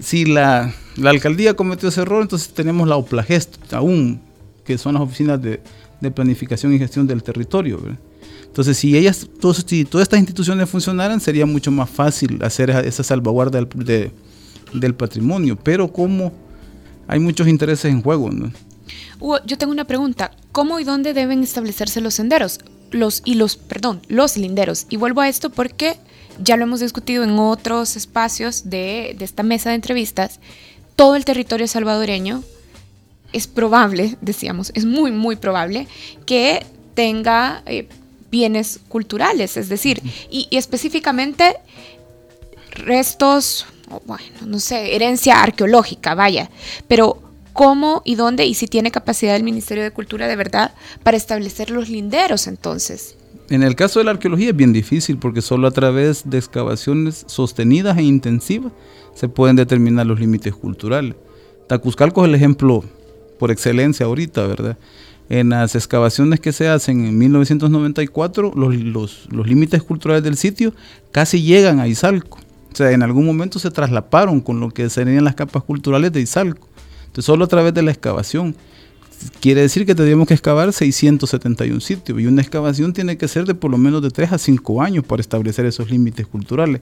Si 0.00 0.24
la, 0.24 0.72
alcaldía 1.04 1.52
cometió 1.52 1.90
ese 1.90 2.00
error, 2.00 2.22
entonces 2.22 2.54
tenemos 2.54 2.88
la 2.88 2.96
OPLAGEST 2.96 3.74
aún, 3.74 4.22
que 4.64 4.78
son 4.78 4.94
las 4.94 5.02
oficinas 5.02 5.42
de, 5.42 5.60
de 6.00 6.10
planificación 6.10 6.72
y 6.72 6.78
gestión 6.78 7.06
del 7.06 7.22
territorio. 7.22 7.82
¿verdad? 7.82 7.98
Entonces, 8.58 8.78
si 8.78 8.96
ellas, 8.96 9.24
todos, 9.40 9.64
si 9.64 9.84
todas 9.84 10.06
estas 10.06 10.18
instituciones 10.18 10.68
funcionaran, 10.68 11.20
sería 11.20 11.46
mucho 11.46 11.70
más 11.70 11.88
fácil 11.88 12.42
hacer 12.42 12.70
esa 12.70 13.04
salvaguarda 13.04 13.60
del, 13.60 14.94
patrimonio. 14.96 15.54
Pero 15.54 15.92
como 15.92 16.32
hay 17.06 17.20
muchos 17.20 17.46
intereses 17.46 17.84
en 17.84 18.02
juego, 18.02 18.32
¿no? 18.32 18.50
yo 19.46 19.58
tengo 19.58 19.70
una 19.70 19.84
pregunta. 19.84 20.32
¿Cómo 20.50 20.80
y 20.80 20.84
dónde 20.84 21.14
deben 21.14 21.44
establecerse 21.44 22.00
los 22.00 22.14
senderos? 22.14 22.58
Los 22.90 23.22
y 23.24 23.34
los, 23.34 23.56
perdón, 23.56 24.00
los 24.08 24.36
linderos. 24.36 24.86
Y 24.90 24.96
vuelvo 24.96 25.20
a 25.20 25.28
esto 25.28 25.50
porque 25.50 25.96
ya 26.42 26.56
lo 26.56 26.64
hemos 26.64 26.80
discutido 26.80 27.22
en 27.22 27.38
otros 27.38 27.94
espacios 27.94 28.68
de, 28.68 29.14
de 29.16 29.24
esta 29.24 29.44
mesa 29.44 29.68
de 29.68 29.76
entrevistas. 29.76 30.40
Todo 30.96 31.14
el 31.14 31.24
territorio 31.24 31.68
salvadoreño 31.68 32.42
es 33.32 33.46
probable, 33.46 34.16
decíamos, 34.20 34.72
es 34.74 34.84
muy, 34.84 35.12
muy 35.12 35.36
probable 35.36 35.86
que 36.26 36.66
tenga 36.94 37.62
eh, 37.66 37.86
bienes 38.30 38.80
culturales, 38.88 39.56
es 39.56 39.68
decir, 39.68 40.02
y, 40.30 40.48
específicamente 40.50 41.56
restos, 42.72 43.66
bueno, 44.06 44.24
no 44.46 44.60
sé, 44.60 44.94
herencia 44.94 45.42
arqueológica, 45.42 46.14
vaya, 46.14 46.50
pero 46.86 47.22
cómo 47.52 48.02
y 48.04 48.14
dónde 48.14 48.46
y 48.46 48.54
si 48.54 48.68
tiene 48.68 48.90
capacidad 48.90 49.34
el 49.34 49.42
Ministerio 49.42 49.82
de 49.82 49.90
Cultura 49.90 50.28
de 50.28 50.36
verdad 50.36 50.74
para 51.02 51.16
establecer 51.16 51.70
los 51.70 51.88
linderos 51.88 52.46
entonces. 52.46 53.16
En 53.50 53.62
el 53.62 53.74
caso 53.74 53.98
de 53.98 54.04
la 54.04 54.12
arqueología 54.12 54.50
es 54.50 54.56
bien 54.56 54.72
difícil 54.72 55.18
porque 55.18 55.40
solo 55.40 55.66
a 55.66 55.70
través 55.70 56.28
de 56.28 56.38
excavaciones 56.38 57.24
sostenidas 57.26 57.96
e 57.96 58.02
intensivas 58.02 58.72
se 59.14 59.28
pueden 59.28 59.56
determinar 59.56 60.06
los 60.06 60.20
límites 60.20 60.54
culturales. 60.54 61.16
Tacuzcalco 61.66 62.22
es 62.22 62.28
el 62.28 62.34
ejemplo 62.34 62.84
por 63.38 63.50
excelencia 63.50 64.06
ahorita, 64.06 64.46
¿verdad? 64.46 64.76
En 65.28 65.50
las 65.50 65.74
excavaciones 65.74 66.40
que 66.40 66.52
se 66.52 66.68
hacen 66.68 67.04
en 67.04 67.18
1994, 67.18 68.52
los, 68.54 69.46
límites 69.46 69.82
culturales 69.82 70.24
del 70.24 70.36
sitio 70.36 70.72
casi 71.12 71.42
llegan 71.42 71.80
a 71.80 71.88
Izalco. 71.88 72.38
O 72.72 72.76
sea, 72.76 72.92
en 72.92 73.02
algún 73.02 73.26
momento 73.26 73.58
se 73.58 73.70
traslaparon 73.70 74.40
con 74.40 74.60
lo 74.60 74.70
que 74.70 74.88
serían 74.88 75.24
las 75.24 75.34
capas 75.34 75.64
culturales 75.64 76.12
de 76.12 76.20
Izalco. 76.20 76.68
Entonces, 77.06 77.24
solo 77.24 77.44
a 77.44 77.48
través 77.48 77.74
de 77.74 77.82
la 77.82 77.90
excavación. 77.90 78.54
Quiere 79.40 79.62
decir 79.62 79.84
que 79.84 79.96
tendríamos 79.96 80.28
que 80.28 80.34
excavar 80.34 80.72
671 80.72 81.80
sitios 81.80 82.20
y 82.20 82.26
una 82.26 82.40
excavación 82.40 82.92
tiene 82.92 83.18
que 83.18 83.26
ser 83.26 83.46
de 83.46 83.54
por 83.54 83.68
lo 83.68 83.76
menos 83.76 84.00
de 84.00 84.10
3 84.10 84.32
a 84.32 84.38
5 84.38 84.80
años 84.80 85.04
para 85.04 85.20
establecer 85.20 85.66
esos 85.66 85.90
límites 85.90 86.24
culturales. 86.26 86.80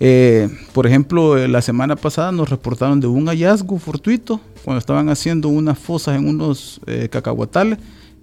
Eh, 0.00 0.48
por 0.72 0.86
ejemplo, 0.86 1.36
eh, 1.36 1.48
la 1.48 1.60
semana 1.60 1.96
pasada 1.96 2.30
nos 2.30 2.48
reportaron 2.48 3.00
de 3.00 3.08
un 3.08 3.26
hallazgo 3.26 3.78
fortuito 3.78 4.40
cuando 4.64 4.78
estaban 4.78 5.08
haciendo 5.08 5.48
unas 5.48 5.78
fosas 5.78 6.16
en 6.16 6.28
unos 6.28 6.80
eh, 6.86 7.08
cacahuatales, 7.10 7.78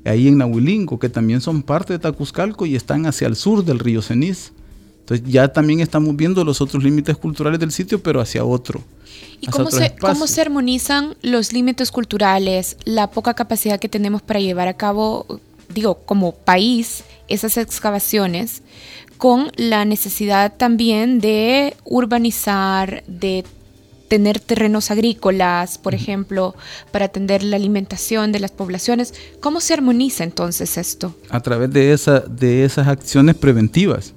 ahí 0.06 0.28
en 0.28 0.38
Nahuilingo, 0.38 0.98
que 1.00 1.10
también 1.10 1.42
son 1.42 1.64
parte 1.64 1.94
de 1.94 2.00
Tacuzcalco 2.00 2.66
y 2.66 2.76
están 2.76 3.06
hacia 3.06 3.28
el 3.28 3.36
sur 3.36 3.66
del 3.66 3.80
río 3.80 4.02
Ceniz. 4.02 4.54
Entonces 5.02 5.28
ya 5.30 5.48
también 5.50 5.82
estamos 5.82 6.16
viendo 6.16 6.44
los 6.44 6.62
otros 6.62 6.84
límites 6.84 7.16
culturales 7.18 7.60
del 7.60 7.72
sitio, 7.72 8.02
pero 8.02 8.22
hacia 8.22 8.44
otro. 8.44 8.82
¿Y 9.40 9.48
cómo 9.48 9.70
se, 9.70 9.96
cómo 10.00 10.26
se 10.26 10.42
armonizan 10.42 11.16
los 11.22 11.54
límites 11.54 11.92
culturales, 11.92 12.78
la 12.86 13.12
poca 13.12 13.34
capacidad 13.34 13.80
que 13.80 13.90
tenemos 13.90 14.24
para 14.24 14.40
llevar 14.40 14.68
a 14.68 14.74
cabo, 14.74 15.40
digo, 15.70 16.00
como 16.06 16.34
país, 16.34 17.04
esas 17.28 17.58
excavaciones? 17.58 18.62
con 19.18 19.52
la 19.56 19.86
necesidad 19.86 20.54
también 20.58 21.20
de 21.20 21.76
urbanizar, 21.86 23.04
de 23.08 23.44
tener 24.08 24.40
terrenos 24.40 24.92
agrícolas, 24.92 25.78
por 25.78 25.96
ejemplo, 25.96 26.56
para 26.92 27.06
atender 27.06 27.42
la 27.44 27.56
alimentación 27.56 28.32
de 28.32 28.40
las 28.40 28.52
poblaciones. 28.52 29.14
¿Cómo 29.40 29.62
se 29.62 29.74
armoniza 29.74 30.24
entonces 30.24 30.78
esto? 30.78 31.16
A 31.30 31.40
través 31.40 31.72
de, 31.72 31.92
esa, 31.92 32.20
de 32.20 32.66
esas 32.66 32.88
acciones 32.88 33.36
preventivas. 33.36 34.14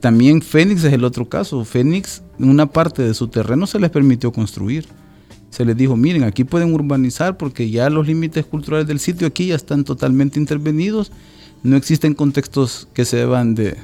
También 0.00 0.42
Fénix 0.42 0.84
es 0.84 0.92
el 0.92 1.04
otro 1.04 1.28
caso. 1.28 1.64
Fénix, 1.64 2.22
una 2.38 2.66
parte 2.66 3.02
de 3.02 3.14
su 3.14 3.28
terreno 3.28 3.66
se 3.66 3.78
les 3.78 3.90
permitió 3.90 4.32
construir. 4.32 4.86
Se 5.54 5.64
les 5.64 5.76
dijo, 5.76 5.96
miren, 5.96 6.24
aquí 6.24 6.42
pueden 6.42 6.74
urbanizar 6.74 7.36
porque 7.36 7.70
ya 7.70 7.88
los 7.88 8.08
límites 8.08 8.44
culturales 8.44 8.88
del 8.88 8.98
sitio 8.98 9.28
aquí 9.28 9.46
ya 9.46 9.54
están 9.54 9.84
totalmente 9.84 10.40
intervenidos. 10.40 11.12
No 11.62 11.76
existen 11.76 12.14
contextos 12.14 12.88
que 12.92 13.04
se 13.04 13.18
deban 13.18 13.54
de, 13.54 13.76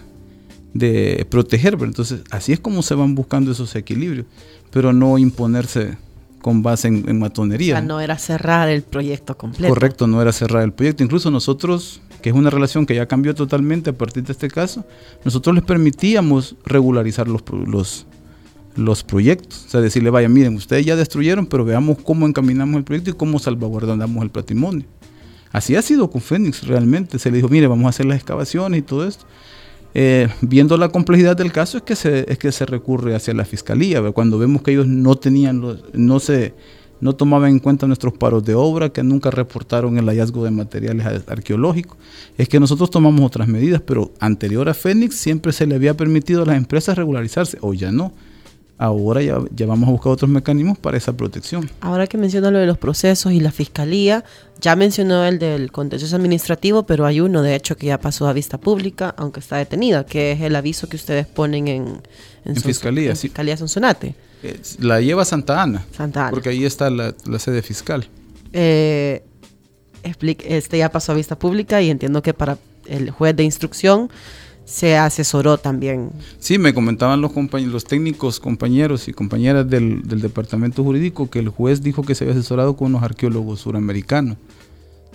de 0.75 1.25
proteger. 1.31 1.79
Pero 1.79 1.87
entonces, 1.87 2.23
así 2.31 2.53
es 2.53 2.59
como 2.59 2.83
se 2.83 2.97
van 2.97 3.15
buscando 3.15 3.53
esos 3.53 3.77
equilibrios, 3.77 4.27
pero 4.73 4.93
no 4.93 5.17
imponerse 5.17 5.97
con 6.41 6.63
base 6.63 6.89
en, 6.89 7.19
matonería. 7.21 7.75
O 7.75 7.79
sea, 7.79 7.87
no 7.87 8.01
era 8.01 8.19
cerrar 8.19 8.69
el 8.69 8.83
proyecto 8.83 9.37
completo. 9.37 9.73
Correcto, 9.73 10.07
no 10.07 10.21
era 10.21 10.33
cerrar 10.33 10.65
el 10.65 10.73
proyecto. 10.73 11.05
Incluso 11.05 11.31
nosotros, 11.31 12.01
que 12.21 12.31
es 12.31 12.35
una 12.35 12.51
relación 12.51 12.85
que 12.85 12.95
ya 12.95 13.07
cambió 13.07 13.35
totalmente 13.35 13.91
a 13.91 13.93
partir 13.93 14.25
de 14.25 14.33
este 14.33 14.49
caso, 14.49 14.85
nosotros 15.25 15.55
les 15.55 15.65
permitíamos 15.65 16.57
regularizar 16.65 17.29
los, 17.29 17.43
los, 17.67 18.07
los 18.77 19.03
proyectos. 19.03 19.65
O 19.67 19.71
sea, 19.71 19.81
decirle, 19.81 20.11
vaya, 20.11 20.29
miren, 20.29 20.55
ustedes 20.57 20.87
ya 20.87 20.97
destruyeron, 20.97 21.47
pero 21.47 21.65
veamos 21.65 21.99
cómo 22.03 22.27
encaminamos 22.27 22.77
el 22.77 22.85
proyecto 22.85 23.11
y 23.11 23.15
cómo 23.15 23.39
salvaguardamos 23.39 24.23
el 24.23 24.31
patrimonio. 24.31 24.87
Así 25.53 25.75
ha 25.75 25.83
sido 25.83 26.11
con 26.11 26.21
Fénix 26.21 26.67
realmente. 26.67 27.19
Se 27.19 27.31
le 27.31 27.39
dijo, 27.39 27.49
mire, 27.49 27.67
vamos 27.67 27.87
a 27.87 27.89
hacer 27.91 28.07
las 28.07 28.17
excavaciones 28.17 28.79
y 28.79 28.83
todo 28.83 29.07
esto. 29.07 29.25
Eh, 29.93 30.29
viendo 30.41 30.77
la 30.77 30.91
complejidad 30.91 31.37
del 31.37 31.51
caso 31.51 31.79
es 31.79 31.83
que 31.83 31.97
se, 31.97 32.31
es 32.31 32.39
que 32.39 32.53
se 32.53 32.65
recurre 32.65 33.17
hacia 33.17 33.35
la 33.35 33.45
fiscalía, 33.45 34.01
cuando 34.13 34.39
vemos 34.39 34.63
que 34.63 34.71
ellos 34.71 34.87
no 34.87 35.17
tenían, 35.17 35.61
no 35.93 36.21
se, 36.21 36.55
no 37.01 37.15
tomaban 37.15 37.51
en 37.51 37.59
cuenta 37.59 37.89
nuestros 37.89 38.13
paros 38.13 38.45
de 38.45 38.55
obra, 38.55 38.91
que 38.91 39.03
nunca 39.03 39.33
reportaron 39.33 39.99
el 39.99 40.07
hallazgo 40.07 40.45
de 40.45 40.53
materiales 40.53 41.25
arqueológicos, 41.27 41.99
es 42.39 42.49
que 42.49 42.61
nosotros 42.61 42.91
tomamos 42.91 43.23
otras 43.23 43.49
medidas, 43.49 43.83
pero 43.85 44.13
anterior 44.21 44.69
a 44.69 44.75
Fénix 44.75 45.17
siempre 45.17 45.53
se 45.53 45.67
le 45.67 45.75
había 45.75 45.97
permitido 45.97 46.43
a 46.43 46.47
las 46.47 46.57
empresas 46.57 46.97
regularizarse, 46.97 47.59
o 47.61 47.75
ya 47.75 47.91
no. 47.91 48.13
Ahora 48.83 49.21
ya, 49.21 49.37
ya, 49.55 49.67
vamos 49.67 49.91
a 49.91 49.93
buscar 49.93 50.13
otros 50.13 50.31
mecanismos 50.31 50.79
para 50.79 50.97
esa 50.97 51.13
protección. 51.13 51.71
Ahora 51.83 52.07
que 52.07 52.17
menciona 52.17 52.51
lo 52.51 52.59
de 52.59 52.65
los 52.65 52.79
procesos 52.79 53.31
y 53.31 53.39
la 53.39 53.53
fiscalía, 53.53 54.25
ya 54.59 54.75
mencionó 54.75 55.23
el 55.27 55.39
del 55.39 55.71
contencioso 55.71 56.17
administrativo, 56.17 56.85
pero 56.85 57.05
hay 57.05 57.21
uno 57.21 57.43
de 57.43 57.55
hecho 57.55 57.77
que 57.77 57.89
ya 57.89 58.01
pasó 58.01 58.27
a 58.27 58.33
vista 58.33 58.57
pública, 58.57 59.15
aunque 59.19 59.41
está 59.41 59.59
detenida, 59.59 60.07
que 60.07 60.33
es 60.33 60.41
el 60.41 60.57
aviso 60.57 60.89
que 60.89 60.97
ustedes 60.97 61.27
ponen 61.27 61.69
en, 61.69 62.01
en, 62.47 62.57
fiscalía. 62.57 63.11
En 63.11 63.17
Fiscalía 63.19 63.59
Sonsonate. 63.59 64.15
la 64.79 65.03
lleva 65.03 65.27
Santa 65.27 65.63
Ana. 65.63 65.85
Santa 65.95 66.23
Ana. 66.23 66.31
Porque 66.31 66.49
ahí 66.49 66.65
está 66.65 66.89
la, 66.89 67.13
sede 67.39 67.61
fiscal. 67.61 68.09
Eh, 68.55 69.23
este 70.03 70.79
ya 70.79 70.91
pasó 70.91 71.13
a 71.13 71.17
vista 71.17 71.39
pública 71.39 71.83
y 71.83 71.91
entiendo 71.91 72.23
que 72.23 72.33
para 72.33 72.57
el 72.87 73.11
juez 73.11 73.37
de 73.37 73.43
instrucción 73.43 74.11
se 74.71 74.97
asesoró 74.97 75.59
también. 75.59 76.11
Sí, 76.39 76.57
me 76.57 76.73
comentaban 76.73 77.21
los, 77.21 77.33
los 77.53 77.85
técnicos, 77.85 78.39
compañeros 78.39 79.09
y 79.09 79.13
compañeras 79.13 79.69
del, 79.69 80.03
departamento 80.05 80.85
jurídico 80.85 81.29
que 81.29 81.41
el 81.41 81.49
juez 81.49 81.83
dijo 81.83 82.03
que 82.03 82.15
se 82.15 82.23
había 82.23 82.35
asesorado 82.35 82.77
con 82.77 82.89
unos 82.89 83.03
arqueólogos 83.03 83.61
suramericanos. 83.61 84.37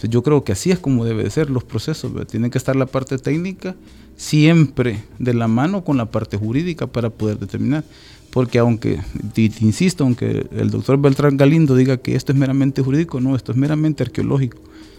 yo 0.02 0.24
creo 0.24 0.44
que 0.44 0.52
así 0.52 0.72
es 0.72 0.80
como 0.80 1.06
debe 1.06 1.24
de 1.24 1.30
ser 1.30 1.50
los 1.50 1.64
procesos. 1.64 2.12
Tiene 2.28 2.50
que 2.50 2.58
estar 2.58 2.76
la 2.76 2.86
parte 2.86 3.18
técnica 3.18 3.76
siempre 4.18 5.04
de 5.20 5.34
la 5.34 5.48
mano 5.48 5.86
con 5.86 5.96
la 5.96 6.12
parte 6.12 6.36
jurídica 6.36 6.88
para 6.88 7.10
poder 7.10 7.40
determinar. 7.40 7.86
Porque 8.32 8.60
aunque, 8.60 9.00
te, 9.34 9.50
insisto, 9.62 10.04
aunque 10.04 10.48
el 10.52 10.70
doctor 10.70 11.00
Beltrán 11.00 11.38
Galindo 11.38 11.76
diga 11.76 11.96
que 11.96 12.18
esto 12.18 12.34
es 12.34 12.38
meramente 12.38 12.82
jurídico, 12.82 13.22
no, 13.22 13.38
esto 13.38 13.54
es 13.54 13.58
meramente 13.58 14.04
arqueológico. 14.04 14.58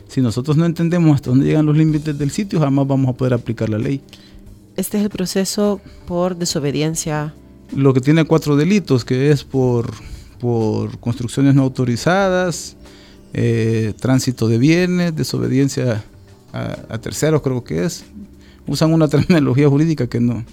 Si 0.09 0.23
nosotros 0.23 0.57
no 0.57 0.65
entendemos 0.65 1.15
hasta 1.15 1.29
dónde 1.29 1.45
llegan 1.45 1.67
los 1.67 1.77
límites 1.77 2.19
del 2.19 2.31
sitio, 2.31 2.59
jamás 2.59 2.87
vamos 2.87 3.11
a 3.11 3.13
poder 3.13 3.35
aplicar 3.35 3.69
la 3.69 3.77
ley 3.77 4.01
este 4.77 4.99
es 4.99 5.05
el 5.05 5.11
proceso 5.11 5.81
por 6.07 6.37
desobediencia. 6.37 7.35
Lo 7.75 7.93
que 7.93 8.01
tiene 8.01 8.25
cuatro 8.25 8.57
delitos, 8.57 9.05
que 9.05 9.31
es 9.31 9.45
por, 9.45 9.93
por 10.39 10.99
construcciones 10.99 11.55
no 11.55 11.63
autorizadas, 11.63 12.77
eh, 13.33 13.95
tránsito 14.01 14.49
de 14.49 14.59
bienes, 14.59 15.17
desobediencia 15.17 16.05
a, 16.53 16.77
a, 16.89 16.99
terceros 16.99 17.43
creo 17.43 17.65
que 17.65 17.85
es. 17.85 18.05
Usan 18.67 18.93
una 18.93 19.09
terminología 19.09 19.69
jurídica 19.69 20.07
que 20.07 20.21
no, 20.21 20.45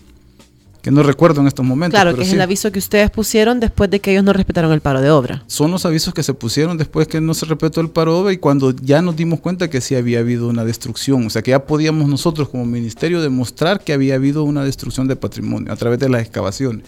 que 0.83 0.91
no 0.91 1.01
recuerdo 1.01 1.39
en 1.39 1.47
estos 1.47 1.65
momentos. 1.65 1.97
Claro, 1.97 2.13
que 2.13 2.23
es 2.23 2.33
el 2.33 2.41
aviso 2.41 2.69
que 2.69 2.77
ustedes 2.77 3.09
pusieron 3.09 3.61
después 3.61 3.89
de 3.89 4.01
que 4.01 4.11
ellos 4.11 4.23
no 4.25 4.33
respetaron 4.33 4.69
el 4.73 4.81
paro 4.81 4.99
de 4.99 5.09
obra. 5.11 5.41
Son 5.47 5.71
los 5.71 5.85
avisos 5.85 6.13
que 6.13 6.23
se 6.23 6.33
pusieron 6.33 6.77
después 6.77 7.07
que 7.07 7.21
no 7.21 7.33
se 7.33 7.45
respetó 7.45 7.79
el 7.79 7.89
paro 7.89 8.13
de 8.13 8.19
obra 8.19 8.33
y 8.33 8.37
cuando 8.37 8.71
ya 8.75 9.01
nos 9.01 9.15
dimos 9.15 9.39
cuenta 9.39 9.69
que 9.69 9.79
sí 9.79 9.95
había 9.95 10.19
habido 10.19 10.49
una 10.49 10.65
destrucción. 10.65 11.25
O 11.25 11.29
sea, 11.29 11.41
que 11.41 11.51
ya 11.51 11.65
podíamos 11.65 12.09
nosotros 12.09 12.49
como 12.49 12.65
ministerio 12.65 13.21
demostrar 13.21 13.81
que 13.81 13.93
había 13.93 14.15
habido 14.15 14.43
una 14.43 14.65
destrucción 14.65 15.07
de 15.07 15.15
patrimonio 15.15 15.71
a 15.71 15.77
través 15.77 15.99
de 15.99 16.09
las 16.09 16.21
excavaciones. 16.21 16.85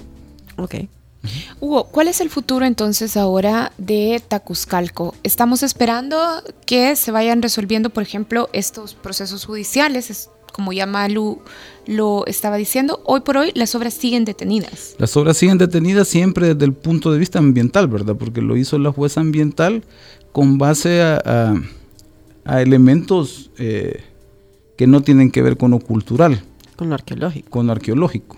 Ok. 0.58 0.76
Hugo, 1.62 1.86
¿cuál 1.86 2.10
es 2.10 2.20
el 2.20 2.30
futuro 2.30 2.66
entonces 2.66 3.16
ahora 3.16 3.72
de 3.78 4.22
Tacuzcalco? 4.28 5.16
Estamos 5.24 5.64
esperando 5.64 6.44
que 6.66 6.98
se 6.98 7.12
vayan 7.12 7.42
resolviendo, 7.42 7.90
por 7.90 8.04
ejemplo, 8.04 8.50
estos 8.54 8.94
procesos 8.94 9.46
judiciales, 9.46 10.30
como 10.56 10.72
ya 10.72 10.86
Malu 10.86 11.40
lo 11.86 12.26
estaba 12.28 12.56
diciendo, 12.56 13.02
hoy 13.04 13.20
por 13.20 13.36
hoy 13.36 13.52
las 13.56 13.76
obras 13.76 13.94
siguen 13.94 14.24
detenidas. 14.24 14.96
Las 14.98 15.18
obras 15.18 15.36
siguen 15.36 15.58
detenidas 15.58 16.08
siempre 16.08 16.54
desde 16.54 16.64
el 16.64 16.72
punto 16.72 17.12
de 17.12 17.20
vista 17.20 17.40
ambiental, 17.40 17.90
¿verdad? 17.90 18.16
Porque 18.16 18.42
lo 18.42 18.56
hizo 18.56 18.80
la 18.80 18.94
jueza 18.94 19.20
ambiental 19.20 19.84
con 20.32 20.58
base 20.58 21.02
a, 21.02 21.56
elementos 22.46 23.52
eh, 23.58 24.02
que 24.78 24.88
no 24.88 25.02
tienen 25.02 25.30
que 25.30 25.42
ver 25.42 25.58
con 25.58 25.72
lo 25.72 25.80
cultural. 25.80 26.42
Con 26.78 26.88
lo 26.88 26.96
arqueológico. 26.96 27.50
Con 27.50 27.68
lo 27.68 27.74
arqueológico. 27.74 28.38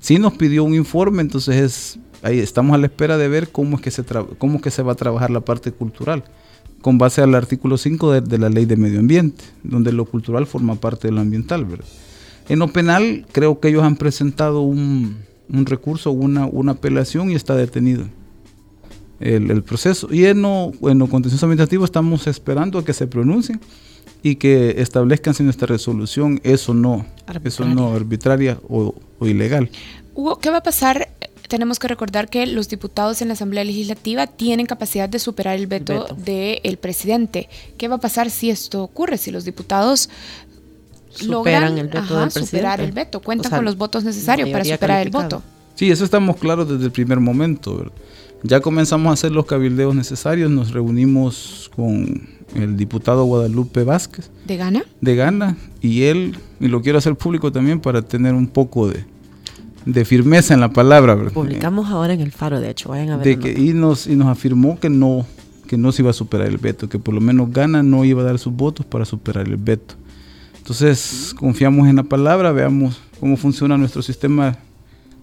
Sí 0.00 0.18
nos 0.18 0.32
pidió 0.32 0.64
un 0.64 0.74
informe, 0.74 1.22
entonces 1.22 1.54
es, 1.54 1.98
ahí 2.22 2.40
estamos 2.40 2.74
a 2.74 2.78
la 2.78 2.86
espera 2.86 3.16
de 3.16 3.28
ver 3.28 3.50
cómo 3.50 3.76
es 3.76 3.82
que 3.82 3.92
se, 3.92 4.02
cómo 4.38 4.56
es 4.56 4.62
que 4.62 4.72
se 4.72 4.82
va 4.82 4.92
a 4.92 4.96
trabajar 4.96 5.30
la 5.30 5.40
parte 5.40 5.70
cultural 5.70 6.24
con 6.80 6.98
base 6.98 7.22
al 7.22 7.34
artículo 7.34 7.76
5 7.76 8.20
de, 8.20 8.38
la 8.38 8.48
ley 8.48 8.64
de 8.64 8.76
medio 8.76 9.00
ambiente, 9.00 9.44
donde 9.62 9.92
lo 9.92 10.04
cultural 10.04 10.46
forma 10.46 10.76
parte 10.76 11.08
de 11.08 11.12
lo 11.12 11.20
ambiental. 11.20 11.64
¿verdad? 11.64 11.84
En 12.48 12.60
lo 12.60 12.68
penal, 12.68 13.26
creo 13.32 13.60
que 13.60 13.68
ellos 13.68 13.82
han 13.82 13.96
presentado 13.96 14.62
un, 14.62 15.16
recurso, 15.48 16.10
una, 16.10 16.46
una 16.46 16.72
apelación 16.72 17.30
y 17.30 17.34
está 17.34 17.56
detenido 17.56 18.06
el, 19.20 19.62
proceso. 19.62 20.08
Y 20.12 20.26
en 20.26 20.42
lo, 20.42 20.72
en 20.82 20.98
lo 20.98 21.08
contencioso 21.08 21.46
administrativo 21.46 21.84
estamos 21.84 22.26
esperando 22.26 22.78
a 22.78 22.84
que 22.84 22.92
se 22.92 23.06
pronuncien 23.06 23.60
y 24.22 24.36
que 24.36 24.76
establezcan 24.78 25.34
si 25.34 25.42
nuestra 25.42 25.66
resolución 25.66 26.40
es 26.42 26.68
o 26.68 26.74
no, 26.74 27.06
eso 27.44 27.64
no 27.64 27.94
arbitraria 27.94 28.58
o, 28.68 28.94
o 29.18 29.26
ilegal. 29.26 29.70
Hugo, 30.14 30.38
¿qué 30.38 30.50
va 30.50 30.58
a 30.58 30.62
pasar 30.62 31.08
tenemos 31.48 31.78
que 31.78 31.88
recordar 31.88 32.28
que 32.28 32.46
los 32.46 32.68
diputados 32.68 33.22
en 33.22 33.28
la 33.28 33.34
Asamblea 33.34 33.64
Legislativa 33.64 34.26
tienen 34.26 34.66
capacidad 34.66 35.08
de 35.08 35.18
superar 35.18 35.56
el 35.56 35.66
veto, 35.66 36.06
del 36.16 36.76
presidente. 36.76 37.48
¿Qué 37.76 37.88
va 37.88 37.96
a 37.96 38.00
pasar 38.00 38.30
si 38.30 38.50
esto 38.50 38.82
ocurre? 38.82 39.18
Si 39.18 39.30
los 39.30 39.44
diputados 39.44 40.10
logran 41.22 41.78
el 41.78 41.88
veto 41.88 42.30
superar 42.30 42.80
el 42.80 42.92
veto, 42.92 43.20
cuentan 43.20 43.50
con 43.50 43.64
los 43.64 43.76
votos 43.76 44.04
necesarios 44.04 44.50
para 44.50 44.64
superar 44.64 45.04
el 45.06 45.10
voto. 45.10 45.42
Sí, 45.74 45.90
eso 45.90 46.04
estamos 46.04 46.36
claros 46.36 46.68
desde 46.68 46.84
el 46.84 46.92
primer 46.92 47.18
momento. 47.18 47.90
Ya 48.42 48.60
comenzamos 48.60 49.10
a 49.10 49.14
hacer 49.14 49.32
los 49.32 49.46
cabildeos 49.46 49.94
necesarios, 49.94 50.50
nos 50.50 50.70
reunimos 50.72 51.70
con 51.74 52.28
el 52.54 52.76
diputado 52.76 53.24
Guadalupe 53.24 53.82
Vázquez. 53.84 54.30
¿De 54.46 54.56
Gana? 54.56 54.84
De 55.00 55.16
Gana, 55.16 55.56
y 55.80 56.04
él, 56.04 56.36
y 56.60 56.68
lo 56.68 56.82
quiero 56.82 56.98
hacer 56.98 57.16
público 57.16 57.50
también 57.50 57.80
para 57.80 58.02
tener 58.02 58.34
un 58.34 58.46
poco 58.46 58.88
de, 58.88 59.04
de 59.88 60.04
firmeza 60.04 60.52
en 60.52 60.60
la 60.60 60.70
palabra. 60.70 61.16
Publicamos 61.30 61.88
ahora 61.88 62.12
en 62.12 62.20
el 62.20 62.30
Faro, 62.30 62.60
de 62.60 62.70
hecho, 62.70 62.90
vayan 62.90 63.08
a 63.08 63.16
ver. 63.16 63.58
y, 63.58 63.72
nos, 63.72 64.06
y 64.06 64.16
nos 64.16 64.28
afirmó 64.28 64.78
que 64.78 64.90
no, 64.90 65.24
que 65.66 65.78
no 65.78 65.92
se 65.92 66.02
iba 66.02 66.10
a 66.10 66.14
superar 66.14 66.46
el 66.46 66.58
veto, 66.58 66.90
que 66.90 66.98
por 66.98 67.14
lo 67.14 67.22
menos 67.22 67.50
Gana 67.50 67.82
no 67.82 68.04
iba 68.04 68.20
a 68.20 68.24
dar 68.26 68.38
sus 68.38 68.52
votos 68.52 68.84
para 68.84 69.06
superar 69.06 69.48
el 69.48 69.56
veto. 69.56 69.94
Entonces, 70.58 71.34
confiamos 71.38 71.88
en 71.88 71.96
la 71.96 72.02
palabra, 72.02 72.52
veamos 72.52 73.00
cómo 73.18 73.38
funciona 73.38 73.78
nuestro 73.78 74.02
sistema 74.02 74.58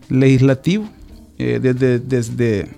legislativo. 0.09 0.89
Eh, 1.37 1.59
desde, 1.61 1.99
desde, 1.99 2.69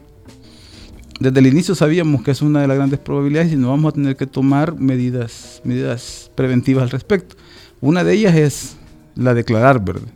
desde 1.22 1.40
el 1.40 1.48
inicio 1.48 1.74
sabíamos 1.74 2.22
que 2.22 2.32
es 2.32 2.42
una 2.42 2.60
de 2.60 2.68
las 2.68 2.76
grandes 2.76 3.00
probabilidades 3.00 3.54
y 3.54 3.56
nos 3.56 3.70
vamos 3.70 3.92
a 3.92 3.94
tener 3.94 4.18
que 4.18 4.28
tomar 4.28 4.78
medidas, 4.78 5.62
medidas 5.64 6.32
preventivas 6.36 6.84
al 6.84 6.90
respecto. 6.90 7.38
Una 7.80 8.04
de 8.04 8.14
ellas 8.14 8.36
es 8.36 8.76
la 9.16 9.34
declarar, 9.34 9.86
¿verdad? 9.86 10.10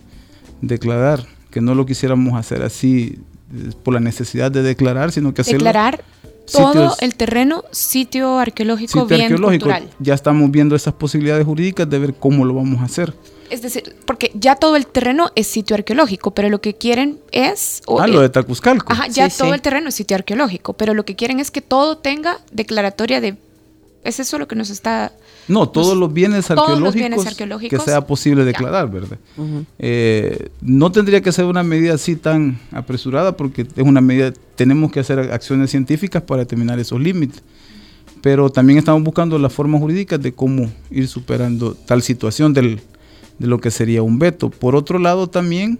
Declarar 0.62 1.26
que 1.52 1.62
no 1.62 1.76
lo 1.76 1.86
quisiéramos 1.86 2.34
hacer 2.34 2.64
así 2.64 3.20
eh, 3.54 3.72
por 3.84 3.94
la 3.94 4.00
necesidad 4.00 4.52
de 4.52 4.64
declarar, 4.64 5.12
sino 5.12 5.34
que 5.34 5.42
hacerlo. 5.42 5.66
Declarar 5.66 6.04
todo 6.52 6.96
el 7.00 7.16
terreno 7.16 7.64
sitio 7.72 8.40
arqueológico 8.40 9.06
bien 9.06 9.38
cultural. 9.38 9.90
Ya 10.00 10.14
estamos 10.14 10.50
viendo 10.52 10.76
esas 10.76 10.94
posibilidades 10.94 11.46
jurídicas 11.46 11.90
de 11.90 12.00
ver 12.00 12.14
cómo 12.14 12.46
lo 12.46 12.54
vamos 12.54 12.82
a 12.82 12.86
hacer. 12.86 13.14
Es 13.50 13.62
decir, 13.62 13.96
porque 14.06 14.32
ya 14.34 14.56
todo 14.56 14.78
el 14.78 14.88
terreno 14.88 15.30
es 15.36 15.46
sitio 15.46 15.76
arqueológico, 15.76 16.32
pero 16.32 16.48
lo 16.50 16.62
que 16.62 16.76
quieren 16.76 17.20
es... 17.32 17.82
ah, 18.00 18.08
lo 18.08 18.22
de 18.22 18.30
Tacuzcalco. 18.30 18.94
Ajá, 18.94 19.08
ya 19.08 19.30
todo 19.30 19.54
el 19.54 19.62
terreno 19.62 19.90
es 19.90 19.96
sitio 19.96 20.16
arqueológico, 20.16 20.74
pero 20.74 20.94
lo 20.94 21.04
que 21.04 21.18
quieren 21.18 21.42
es 21.42 21.52
que 21.52 21.62
todo 21.62 21.98
tenga 21.98 22.40
declaratoria 22.52 23.20
de... 23.20 23.36
¿Es 24.04 24.20
eso 24.20 24.40
lo 24.40 24.48
que 24.48 24.56
nos 24.56 24.70
está...? 24.70 25.12
No, 25.48 25.70
todos, 25.70 25.98
los, 25.98 26.14
bienes 26.14 26.50
arqueológicos 26.50 27.70
que 27.70 27.80
sea 27.80 28.06
posible 28.06 28.46
declarar, 28.46 28.90
¿verdad? 28.90 29.18
Eh, 29.80 30.50
no 30.62 30.92
tendría 30.92 31.22
que 31.22 31.32
ser 31.32 31.46
una 31.46 31.64
medida 31.64 31.96
así 31.96 32.16
tan 32.16 32.60
apresurada 32.72 33.36
porque 33.36 33.64
es 33.64 33.84
una 33.84 34.02
medida, 34.02 34.32
tenemos 34.56 34.92
que 34.92 35.02
hacer 35.02 35.20
acciones 35.20 35.72
científicas 35.72 36.22
para 36.22 36.42
determinar 36.42 36.80
esos 36.80 37.00
límites 37.00 37.44
pero 38.22 38.50
también 38.50 38.80
estamos 38.80 39.04
buscando 39.04 39.38
las 39.40 39.52
formas 39.52 39.82
jurídicas 39.82 40.22
de 40.22 40.32
cómo 40.32 40.72
ir 40.90 41.08
superando 41.08 41.74
tal 41.74 42.02
situación 42.02 42.54
del, 42.54 42.80
de 43.40 43.48
lo 43.48 43.60
que 43.60 43.72
sería 43.72 44.04
un 44.04 44.20
veto. 44.20 44.50
Por 44.50 44.76
otro 44.76 45.00
lado, 45.00 45.28
también 45.28 45.80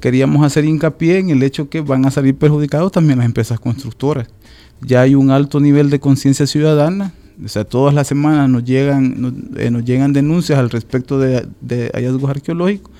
queríamos 0.00 0.44
hacer 0.44 0.64
hincapié 0.64 1.18
en 1.18 1.30
el 1.30 1.42
hecho 1.42 1.68
que 1.68 1.82
van 1.82 2.06
a 2.06 2.10
salir 2.10 2.34
perjudicados 2.36 2.92
también 2.92 3.18
las 3.18 3.26
empresas 3.26 3.60
constructoras. 3.60 4.28
Ya 4.80 5.02
hay 5.02 5.14
un 5.14 5.30
alto 5.30 5.60
nivel 5.60 5.90
de 5.90 6.00
conciencia 6.00 6.46
ciudadana, 6.46 7.12
o 7.44 7.48
sea, 7.48 7.64
todas 7.64 7.94
las 7.94 8.06
semanas 8.06 8.48
nos 8.50 8.64
llegan, 8.64 9.20
nos, 9.20 9.32
eh, 9.56 9.70
llegan 9.84 10.12
denuncias 10.12 10.58
al 10.58 10.70
respecto 10.70 11.18
de, 11.18 11.46
de 11.60 11.90
hallazgos 11.94 12.30
arqueológicos 12.30 12.92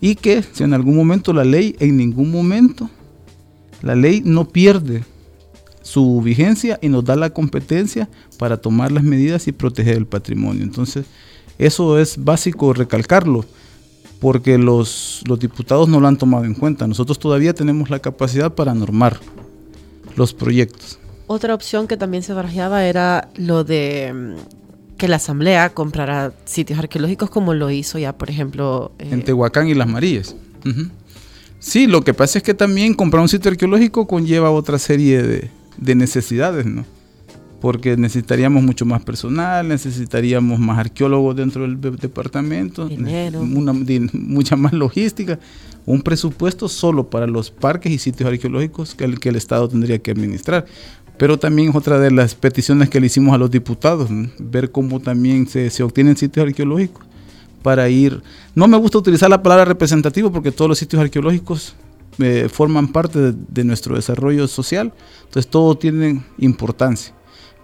y 0.00 0.14
que 0.16 0.42
si 0.42 0.62
en 0.64 0.74
algún 0.74 0.96
momento 0.96 1.32
la 1.32 1.44
ley, 1.44 1.76
en 1.78 1.96
ningún 1.96 2.30
momento, 2.30 2.90
la 3.82 3.94
ley 3.94 4.22
no 4.24 4.48
pierde 4.48 5.04
su 5.82 6.20
vigencia 6.22 6.78
y 6.82 6.88
nos 6.88 7.04
da 7.04 7.16
la 7.16 7.30
competencia 7.30 8.08
para 8.38 8.56
tomar 8.56 8.90
las 8.92 9.04
medidas 9.04 9.46
y 9.48 9.52
proteger 9.52 9.96
el 9.96 10.06
patrimonio. 10.06 10.62
Entonces, 10.62 11.06
eso 11.58 11.98
es 11.98 12.22
básico 12.22 12.72
recalcarlo, 12.72 13.44
porque 14.20 14.58
los, 14.58 15.22
los 15.26 15.38
diputados 15.38 15.88
no 15.88 16.00
lo 16.00 16.08
han 16.08 16.18
tomado 16.18 16.44
en 16.44 16.54
cuenta. 16.54 16.86
Nosotros 16.86 17.18
todavía 17.18 17.54
tenemos 17.54 17.90
la 17.90 17.98
capacidad 17.98 18.54
para 18.54 18.74
normar 18.74 19.20
los 20.16 20.32
proyectos. 20.32 20.98
Otra 21.26 21.54
opción 21.54 21.86
que 21.86 21.96
también 21.96 22.22
se 22.22 22.32
barajeaba 22.32 22.84
era 22.84 23.28
lo 23.36 23.64
de 23.64 24.12
mm, 24.12 24.96
que 24.98 25.08
la 25.08 25.16
Asamblea 25.16 25.70
comprara 25.70 26.32
sitios 26.44 26.78
arqueológicos 26.78 27.30
como 27.30 27.54
lo 27.54 27.70
hizo 27.70 27.98
ya, 27.98 28.16
por 28.16 28.30
ejemplo... 28.30 28.92
Eh, 28.98 29.08
en 29.10 29.22
Tehuacán 29.22 29.68
y 29.68 29.74
Las 29.74 29.88
Marías. 29.88 30.36
Sí, 31.58 31.86
lo 31.86 32.02
que 32.02 32.14
pasa 32.14 32.38
es 32.38 32.44
que 32.44 32.54
también 32.54 32.94
comprar 32.94 33.22
un 33.22 33.28
sitio 33.28 33.50
arqueológico 33.50 34.06
conlleva 34.06 34.50
otra 34.50 34.78
serie 34.78 35.22
de, 35.22 35.50
de 35.78 35.94
necesidades, 35.94 36.66
¿no? 36.66 36.84
porque 37.64 37.96
necesitaríamos 37.96 38.62
mucho 38.62 38.84
más 38.84 39.02
personal, 39.02 39.66
necesitaríamos 39.66 40.58
más 40.58 40.78
arqueólogos 40.78 41.34
dentro 41.34 41.62
del 41.62 41.80
departamento, 41.80 42.90
mucha 43.32 44.54
más 44.54 44.74
logística, 44.74 45.38
un 45.86 46.02
presupuesto 46.02 46.68
solo 46.68 47.08
para 47.08 47.26
los 47.26 47.50
parques 47.50 47.90
y 47.90 47.98
sitios 47.98 48.28
arqueológicos 48.28 48.94
que 48.94 49.04
el, 49.04 49.18
que 49.18 49.30
el 49.30 49.36
Estado 49.36 49.66
tendría 49.66 49.98
que 49.98 50.10
administrar. 50.10 50.66
Pero 51.16 51.38
también 51.38 51.70
es 51.70 51.76
otra 51.76 51.98
de 51.98 52.10
las 52.10 52.34
peticiones 52.34 52.88
que 52.88 53.00
le 53.00 53.06
hicimos 53.06 53.34
a 53.34 53.38
los 53.38 53.50
diputados, 53.50 54.08
ver 54.38 54.70
cómo 54.70 55.00
también 55.00 55.46
se, 55.46 55.70
se 55.70 55.82
obtienen 55.82 56.16
sitios 56.16 56.46
arqueológicos 56.46 57.04
para 57.62 57.88
ir... 57.88 58.22
No 58.54 58.68
me 58.68 58.76
gusta 58.76 58.98
utilizar 58.98 59.30
la 59.30 59.42
palabra 59.42 59.64
representativo 59.64 60.30
porque 60.30 60.52
todos 60.52 60.68
los 60.68 60.78
sitios 60.78 61.00
arqueológicos 61.00 61.74
eh, 62.18 62.48
forman 62.48 62.92
parte 62.92 63.32
de, 63.32 63.64
nuestro 63.64 63.96
desarrollo 63.96 64.46
social, 64.46 64.92
entonces 65.24 65.50
todo 65.50 65.76
tiene 65.76 66.22
importancia. 66.38 67.12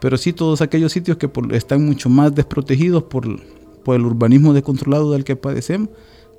Pero 0.00 0.16
sí 0.16 0.32
todos 0.32 0.60
aquellos 0.60 0.92
sitios 0.92 1.18
que 1.18 1.30
están 1.52 1.84
mucho 1.84 2.08
más 2.08 2.34
desprotegidos 2.34 3.04
por, 3.04 3.26
el 3.26 4.02
urbanismo 4.02 4.52
descontrolado 4.54 5.12
del 5.12 5.24
que 5.24 5.36
padecemos, 5.36 5.90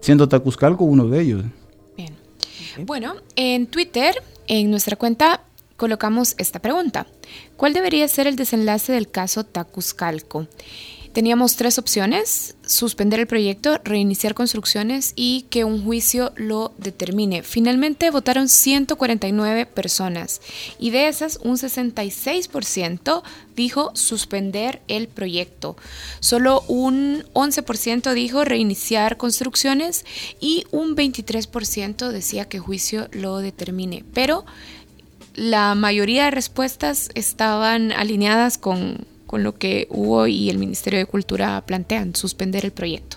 siendo 0.01 0.27
Tacuzcalco 0.27 0.83
uno 0.83 1.07
de 1.07 1.21
ellos. 1.21 1.43
Bueno, 2.85 3.15
en 3.35 3.67
Twitter, 3.67 4.15
en 4.47 4.71
nuestra 4.71 4.95
cuenta, 4.95 5.43
colocamos 5.81 6.35
esta 6.37 6.59
pregunta. 6.59 7.07
¿Cuál 7.57 7.73
debería 7.73 8.07
ser 8.07 8.27
el 8.27 8.35
desenlace 8.35 8.93
del 8.93 9.09
caso 9.09 9.43
Tacuzcalco? 9.43 10.45
Teníamos 11.11 11.55
tres 11.55 11.79
opciones, 11.79 12.55
suspender 12.65 13.19
el 13.19 13.27
proyecto, 13.27 13.81
reiniciar 13.83 14.33
construcciones 14.33 15.11
y 15.15 15.47
que 15.49 15.65
un 15.65 15.83
juicio 15.83 16.31
lo 16.37 16.71
determine. 16.77 17.41
Finalmente 17.43 18.11
votaron 18.11 18.47
149 18.47 19.65
personas 19.65 20.39
y 20.79 20.91
de 20.91 21.09
esas 21.09 21.39
un 21.43 21.57
66% 21.57 23.23
dijo 23.57 23.91
suspender 23.93 24.81
el 24.87 25.09
proyecto. 25.09 25.75
Solo 26.21 26.63
un 26.69 27.25
11% 27.33 28.13
dijo 28.13 28.45
reiniciar 28.45 29.17
construcciones 29.17 30.05
y 30.39 30.65
un 30.71 30.95
23% 30.95 32.07
decía 32.09 32.45
que 32.45 32.59
juicio 32.59 33.09
lo 33.11 33.39
determine. 33.39 34.05
Pero 34.13 34.45
la 35.35 35.75
mayoría 35.75 36.25
de 36.25 36.31
respuestas 36.31 37.09
estaban 37.15 37.91
alineadas 37.91 38.57
con 38.57 39.05
con 39.31 39.43
lo 39.43 39.57
que 39.57 39.87
Hugo 39.89 40.27
y 40.27 40.49
el 40.49 40.57
Ministerio 40.57 40.99
de 40.99 41.05
Cultura 41.05 41.63
plantean, 41.65 42.13
suspender 42.15 42.65
el 42.65 42.71
proyecto. 42.73 43.15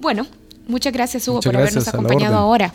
Bueno, 0.00 0.26
muchas 0.66 0.92
gracias 0.92 1.28
Hugo 1.28 1.40
por 1.40 1.56
habernos 1.56 1.86
acompañado 1.86 2.36
ahora. 2.36 2.74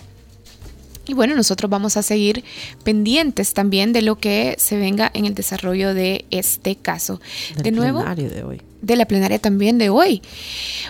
Y 1.06 1.14
bueno, 1.14 1.36
nosotros 1.36 1.70
vamos 1.70 1.98
a 1.98 2.04
seguir 2.04 2.46
pendientes 2.86 3.54
también 3.54 3.92
de 3.92 4.02
lo 4.02 4.18
que 4.18 4.56
se 4.60 4.78
venga 4.78 5.12
en 5.14 5.26
el 5.26 5.36
desarrollo 5.36 5.94
de 5.94 6.24
este 6.32 6.78
caso. 6.78 7.20
de 7.62 7.72
nuevo, 7.72 8.02
de 8.02 8.44
hoy. 8.44 8.62
De 8.82 8.96
la 8.96 9.06
plenaria 9.06 9.40
también 9.40 9.78
de 9.78 9.90
hoy. 9.90 10.22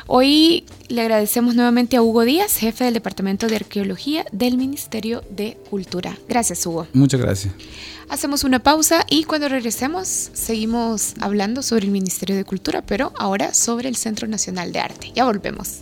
Hoy 0.07 0.63
le 0.87 1.01
agradecemos 1.01 1.55
nuevamente 1.55 1.97
a 1.97 2.01
Hugo 2.01 2.23
Díaz, 2.23 2.55
jefe 2.57 2.83
del 2.83 2.93
Departamento 2.93 3.47
de 3.47 3.55
Arqueología 3.55 4.25
del 4.31 4.57
Ministerio 4.57 5.23
de 5.29 5.57
Cultura. 5.69 6.17
Gracias, 6.27 6.65
Hugo. 6.65 6.87
Muchas 6.93 7.19
gracias. 7.19 7.53
Hacemos 8.09 8.43
una 8.43 8.59
pausa 8.59 9.05
y 9.07 9.23
cuando 9.23 9.49
regresemos 9.49 10.31
seguimos 10.33 11.13
hablando 11.19 11.61
sobre 11.61 11.85
el 11.85 11.91
Ministerio 11.91 12.35
de 12.35 12.43
Cultura, 12.43 12.81
pero 12.81 13.13
ahora 13.19 13.53
sobre 13.53 13.87
el 13.87 13.95
Centro 13.95 14.27
Nacional 14.27 14.71
de 14.71 14.79
Arte. 14.79 15.11
Ya 15.13 15.25
volvemos. 15.25 15.81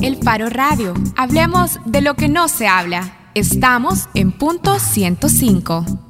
El 0.00 0.16
Faro 0.22 0.48
Radio. 0.48 0.94
Hablemos 1.16 1.72
de 1.84 2.00
lo 2.00 2.14
que 2.14 2.28
no 2.28 2.48
se 2.48 2.66
habla. 2.66 3.30
Estamos 3.34 4.08
en 4.14 4.32
punto 4.32 4.78
105. 4.78 6.05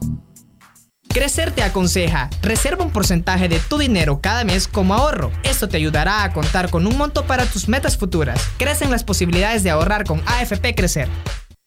Crecer 1.16 1.50
te 1.50 1.62
aconseja, 1.62 2.28
reserva 2.42 2.84
un 2.84 2.90
porcentaje 2.90 3.48
de 3.48 3.58
tu 3.58 3.78
dinero 3.78 4.20
cada 4.20 4.44
mes 4.44 4.68
como 4.68 4.92
ahorro. 4.92 5.32
Esto 5.44 5.66
te 5.66 5.78
ayudará 5.78 6.24
a 6.24 6.32
contar 6.34 6.68
con 6.68 6.86
un 6.86 6.98
monto 6.98 7.24
para 7.24 7.46
tus 7.46 7.68
metas 7.68 7.96
futuras. 7.96 8.38
Crecen 8.58 8.90
las 8.90 9.02
posibilidades 9.02 9.62
de 9.62 9.70
ahorrar 9.70 10.04
con 10.04 10.20
AFP 10.26 10.74
Crecer. 10.74 11.08